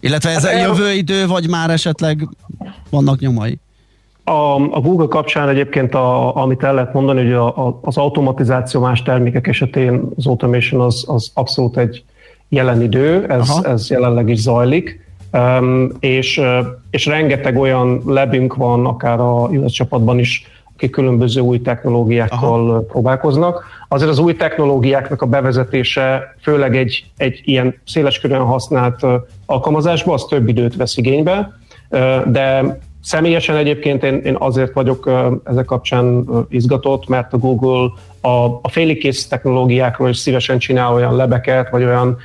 Illetve 0.00 0.30
ez 0.30 0.44
a 0.44 0.48
hát, 0.48 0.60
jövő 0.60 0.92
idő, 0.92 1.26
vagy 1.26 1.48
már 1.48 1.70
esetleg 1.70 2.28
vannak 2.90 3.18
nyomai? 3.18 3.58
A, 4.24 4.54
a 4.54 4.80
Google 4.80 5.06
kapcsán 5.06 5.48
egyébként, 5.48 5.94
a, 5.94 6.36
amit 6.36 6.62
el 6.62 6.74
lehet 6.74 6.92
mondani, 6.92 7.22
hogy 7.22 7.32
a, 7.32 7.66
a, 7.66 7.78
az 7.82 7.96
automatizáció 7.96 8.80
más 8.80 9.02
termékek 9.02 9.46
esetén 9.46 10.02
az 10.16 10.26
automation 10.26 10.80
az, 10.80 11.04
az 11.06 11.30
abszolút 11.34 11.76
egy 11.76 12.04
jelen 12.48 12.82
idő, 12.82 13.26
ez, 13.28 13.50
ez 13.62 13.90
jelenleg 13.90 14.28
is 14.28 14.40
zajlik, 14.40 15.06
um, 15.32 15.92
és, 16.00 16.40
és 16.90 17.06
rengeteg 17.06 17.58
olyan 17.58 18.02
lebünk 18.06 18.54
van, 18.54 18.86
akár 18.86 19.20
a 19.20 19.48
US 19.48 19.72
csapatban 19.72 20.18
is, 20.18 20.46
akik 20.80 20.92
különböző 20.94 21.40
új 21.40 21.60
technológiákkal 21.60 22.70
Aha. 22.70 22.80
próbálkoznak. 22.80 23.64
Azért 23.88 24.10
az 24.10 24.18
új 24.18 24.36
technológiáknak 24.36 25.22
a 25.22 25.26
bevezetése, 25.26 26.34
főleg 26.42 26.76
egy, 26.76 27.04
egy 27.16 27.40
ilyen 27.44 27.80
széleskörűen 27.86 28.40
használt 28.40 29.06
alkalmazásba, 29.46 30.12
az 30.12 30.24
több 30.24 30.48
időt 30.48 30.76
vesz 30.76 30.96
igénybe, 30.96 31.58
de 32.26 32.78
Személyesen 33.02 33.56
egyébként 33.56 34.02
én, 34.02 34.14
én 34.24 34.36
azért 34.38 34.72
vagyok 34.72 35.10
ezek 35.44 35.64
kapcsán 35.64 36.24
izgatott, 36.48 37.08
mert 37.08 37.32
a 37.32 37.38
Google 37.38 37.90
a, 38.20 38.44
a 38.44 38.68
félig 38.68 38.98
kész 38.98 39.26
technológiákról 39.26 40.08
is 40.08 40.16
szívesen 40.16 40.58
csinál 40.58 40.94
olyan 40.94 41.16
lebeket, 41.16 41.70
vagy 41.70 41.84
olyan 41.84 42.16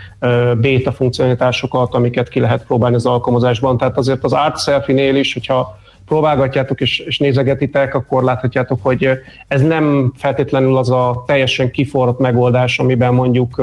beta 0.57 0.91
funkcionalitásokat, 0.91 1.93
amiket 1.93 2.29
ki 2.29 2.39
lehet 2.39 2.65
próbálni 2.65 2.95
az 2.95 3.05
alkalmazásban. 3.05 3.77
Tehát 3.77 3.97
azért 3.97 4.23
az 4.23 4.33
art 4.33 4.61
selfie-nél 4.61 5.15
is, 5.15 5.33
hogyha 5.33 5.77
próbálgatjátok 6.05 6.81
és, 6.81 6.99
és 6.99 7.17
nézegetitek, 7.17 7.95
akkor 7.95 8.23
láthatjátok, 8.23 8.79
hogy 8.81 9.09
ez 9.47 9.61
nem 9.61 10.13
feltétlenül 10.17 10.77
az 10.77 10.89
a 10.89 11.23
teljesen 11.27 11.71
kiforrott 11.71 12.19
megoldás, 12.19 12.79
amiben 12.79 13.13
mondjuk 13.13 13.61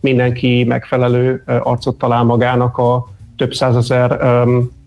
mindenki 0.00 0.64
megfelelő 0.64 1.42
arcot 1.62 1.98
talál 1.98 2.24
magának 2.24 2.78
a 2.78 3.06
több 3.36 3.54
százezer 3.54 4.18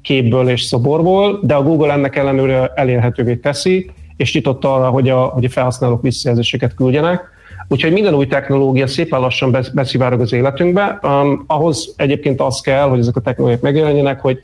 képből 0.02 0.50
és 0.50 0.62
szoborból, 0.62 1.39
de 1.43 1.56
a 1.56 1.64
Google 1.64 1.93
ennek 1.93 2.16
ellenőre 2.16 2.72
elérhetővé 2.76 3.36
teszi, 3.36 3.91
és 4.18 4.34
nyitott 4.34 4.66
arra, 4.66 4.89
hogy 4.89 5.10
a, 5.10 5.20
hogy 5.20 5.45
a 5.45 5.50
felhasználók 5.50 6.02
visszajelzéseket 6.02 6.74
küldjenek. 6.74 7.22
Úgyhogy 7.68 7.91
minden 7.91 8.14
új 8.14 8.28
technológia 8.28 8.88
szépen 8.88 9.20
lassan 9.20 9.58
beszivárog 9.74 10.20
az 10.20 10.34
életünkbe. 10.34 11.00
Um, 11.04 11.43
ahhoz 11.47 11.93
egyébként 11.97 12.41
az 12.41 12.62
kell, 12.62 12.88
hogy 12.89 13.00
ezek 13.00 13.16
a 13.16 13.22
technológiák 13.22 13.62
megjelenjenek, 13.62 14.20
hogy 14.20 14.43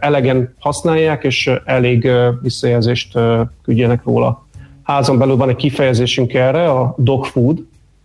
elegen 0.00 0.54
használják, 0.58 1.24
és 1.24 1.50
elég 1.64 2.10
visszajelzést 2.42 3.18
küldjenek 3.62 4.04
róla. 4.04 4.46
Házon 4.82 5.18
belül 5.18 5.36
van 5.36 5.48
egy 5.48 5.56
kifejezésünk 5.56 6.34
erre, 6.34 6.70
a 6.70 6.94
dog 6.98 7.24
food. 7.24 7.58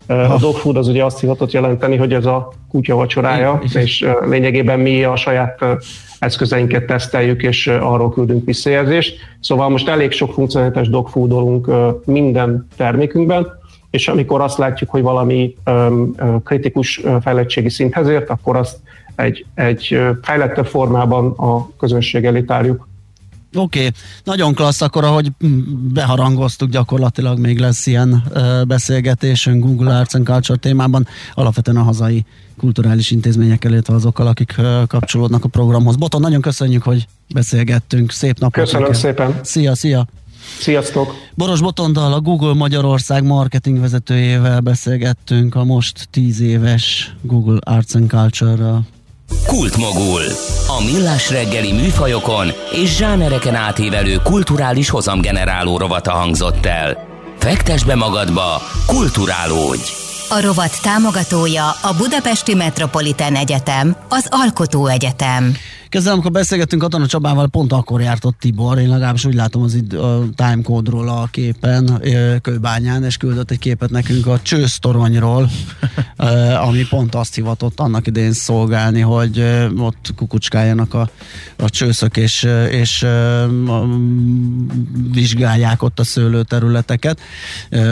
A 0.07 0.37
dog 0.39 0.55
food 0.55 0.77
az 0.77 0.87
ugye 0.87 1.03
azt 1.03 1.19
hivatott 1.19 1.51
jelenteni, 1.51 1.97
hogy 1.97 2.13
ez 2.13 2.25
a 2.25 2.51
kutya 2.69 2.95
vacsorája, 2.95 3.61
és 3.73 4.05
lényegében 4.29 4.79
mi 4.79 5.03
a 5.03 5.15
saját 5.15 5.65
eszközeinket 6.19 6.85
teszteljük, 6.85 7.43
és 7.43 7.67
arról 7.67 8.11
küldünk 8.11 8.45
visszajelzést. 8.45 9.19
Szóval 9.39 9.69
most 9.69 9.87
elég 9.87 10.11
sok 10.11 10.33
funkcionális 10.33 10.89
dogfoodolunk 10.89 11.71
minden 12.05 12.67
termékünkben, 12.77 13.47
és 13.89 14.07
amikor 14.07 14.41
azt 14.41 14.57
látjuk, 14.57 14.89
hogy 14.89 15.01
valami 15.01 15.55
kritikus 16.43 17.01
fejlettségi 17.21 17.69
szinthez 17.69 18.07
ért, 18.07 18.29
akkor 18.29 18.55
azt 18.55 18.77
egy, 19.15 19.45
egy 19.53 19.99
fejlettebb 20.21 20.65
formában 20.65 21.31
a 21.31 21.69
közönség 21.77 22.25
elé 22.25 22.41
tárjuk. 22.41 22.89
Oké, 23.55 23.79
okay. 23.79 23.91
nagyon 24.23 24.53
klassz, 24.53 24.81
akkor 24.81 25.03
ahogy 25.03 25.31
beharangoztuk, 25.93 26.69
gyakorlatilag 26.69 27.39
még 27.39 27.59
lesz 27.59 27.85
ilyen 27.85 28.23
uh, 28.33 28.65
beszélgetésünk 28.65 29.63
Google 29.63 29.97
Arts 29.97 30.13
and 30.13 30.25
Culture 30.25 30.59
témában, 30.59 31.07
alapvetően 31.33 31.77
a 31.77 31.83
hazai 31.83 32.25
kulturális 32.57 33.11
intézmények 33.11 33.63
illetve 33.63 33.93
azokkal, 33.93 34.27
akik 34.27 34.55
uh, 34.57 34.87
kapcsolódnak 34.87 35.43
a 35.43 35.47
programhoz. 35.47 35.95
Boton, 35.95 36.21
nagyon 36.21 36.41
köszönjük, 36.41 36.83
hogy 36.83 37.07
beszélgettünk. 37.33 38.11
Szép 38.11 38.39
napot! 38.39 38.63
Köszönöm 38.63 38.81
neked. 38.81 38.99
szépen! 38.99 39.39
Szia, 39.43 39.75
szia! 39.75 40.07
Sziasztok! 40.59 41.13
Boros 41.33 41.61
Botondal, 41.61 42.13
a 42.13 42.19
Google 42.19 42.53
Magyarország 42.53 43.23
marketing 43.23 43.79
vezetőjével 43.79 44.59
beszélgettünk 44.59 45.55
a 45.55 45.63
most 45.63 46.07
10 46.11 46.41
éves 46.41 47.15
Google 47.21 47.57
Arts 47.59 47.95
and 47.95 48.09
Culture 48.09 48.79
Kultmogul. 49.47 50.21
A 50.67 50.83
millás 50.83 51.29
reggeli 51.29 51.71
műfajokon 51.71 52.47
és 52.71 52.95
zsánereken 52.95 53.55
átívelő 53.55 54.15
kulturális 54.23 54.89
hozamgeneráló 54.89 55.77
rovata 55.77 56.11
hangzott 56.11 56.65
el. 56.65 57.07
Fektes 57.39 57.83
be 57.83 57.95
magadba, 57.95 58.61
kulturálódj! 58.85 59.91
A 60.29 60.41
rovat 60.41 60.81
támogatója 60.81 61.69
a 61.69 61.93
Budapesti 61.97 62.53
Metropolitán 62.53 63.35
Egyetem, 63.35 63.95
az 64.09 64.27
Alkotó 64.29 64.87
Egyetem. 64.87 65.55
Kezdem, 65.91 66.13
amikor 66.13 66.31
beszélgettünk 66.31 66.81
Katona 66.81 67.05
Csabával, 67.05 67.47
pont 67.47 67.73
akkor 67.73 68.01
járt 68.01 68.25
ott 68.25 68.39
Tibor, 68.39 68.79
én 68.79 68.89
legalábbis 68.89 69.25
úgy 69.25 69.33
látom 69.33 69.61
az 69.61 69.73
id- 69.73 69.93
a 69.93 70.23
timecode-ról 70.35 71.09
a 71.09 71.27
képen, 71.31 72.01
Kőbányán, 72.41 73.03
és 73.03 73.17
küldött 73.17 73.51
egy 73.51 73.59
képet 73.59 73.89
nekünk 73.89 74.27
a 74.27 74.39
csősztoronyról, 74.41 75.49
ami 76.67 76.85
pont 76.89 77.15
azt 77.15 77.35
hivatott 77.35 77.79
annak 77.79 78.07
idején 78.07 78.33
szolgálni, 78.33 78.99
hogy 78.99 79.43
ott 79.77 80.13
kukucskáljanak 80.15 80.93
a, 80.93 81.09
a 81.55 81.69
csőszök, 81.69 82.17
és, 82.17 82.47
és 82.69 83.05
vizsgálják 85.13 85.83
ott 85.83 85.99
a 85.99 86.03
szőlőterületeket, 86.03 87.19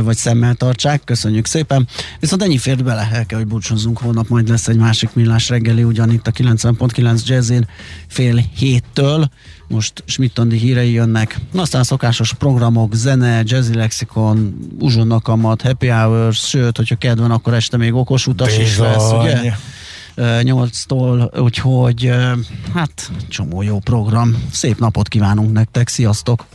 vagy 0.03 0.17
szemmel 0.17 0.55
tartsák. 0.55 1.03
Köszönjük 1.03 1.45
szépen. 1.45 1.87
Viszont 2.19 2.43
ennyi 2.43 2.57
fért 2.57 2.83
bele, 2.83 3.09
el 3.11 3.25
kell, 3.25 3.37
hogy 3.37 3.47
búcsúzzunk, 3.47 3.97
holnap 3.97 4.27
majd 4.27 4.49
lesz 4.49 4.67
egy 4.67 4.77
másik 4.77 5.09
millás 5.13 5.49
reggeli, 5.49 5.83
ugyanitt 5.83 6.27
a 6.27 6.31
90.9 6.31 7.25
Jazzin 7.25 7.67
fél 8.07 8.43
héttől. 8.55 9.29
Most 9.67 10.03
Schmidt-Andi 10.05 10.57
hírei 10.57 10.91
jönnek. 10.91 11.39
Aztán 11.55 11.83
szokásos 11.83 12.33
programok, 12.33 12.93
zene, 12.93 13.41
jazzy 13.45 13.73
lexikon, 13.73 14.57
uzsonnakamat, 14.79 15.61
happy 15.61 15.87
hours, 15.87 16.37
sőt, 16.37 16.77
hogyha 16.77 16.95
kedven, 16.95 17.31
akkor 17.31 17.53
este 17.53 17.77
még 17.77 17.93
okos 17.93 18.27
utas 18.27 18.57
Bizony. 18.57 18.65
is 18.65 18.77
lesz, 18.77 19.11
ugye? 19.11 19.53
8-tól, 20.21 21.39
úgyhogy 21.41 22.11
hát 22.73 23.11
csomó 23.27 23.61
jó 23.61 23.79
program. 23.79 24.43
Szép 24.51 24.79
napot 24.79 25.07
kívánunk 25.07 25.51
nektek, 25.51 25.87
sziasztok! 25.87 26.45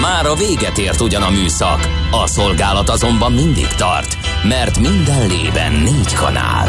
Már 0.00 0.26
a 0.26 0.34
véget 0.34 0.78
ért 0.78 1.00
ugyan 1.00 1.22
a 1.22 1.30
műszak, 1.30 1.88
a 2.10 2.26
szolgálat 2.26 2.88
azonban 2.88 3.32
mindig 3.32 3.66
tart, 3.66 4.16
mert 4.48 4.78
minden 4.78 5.28
lében 5.28 5.72
négy 5.72 6.12
kanál. 6.12 6.68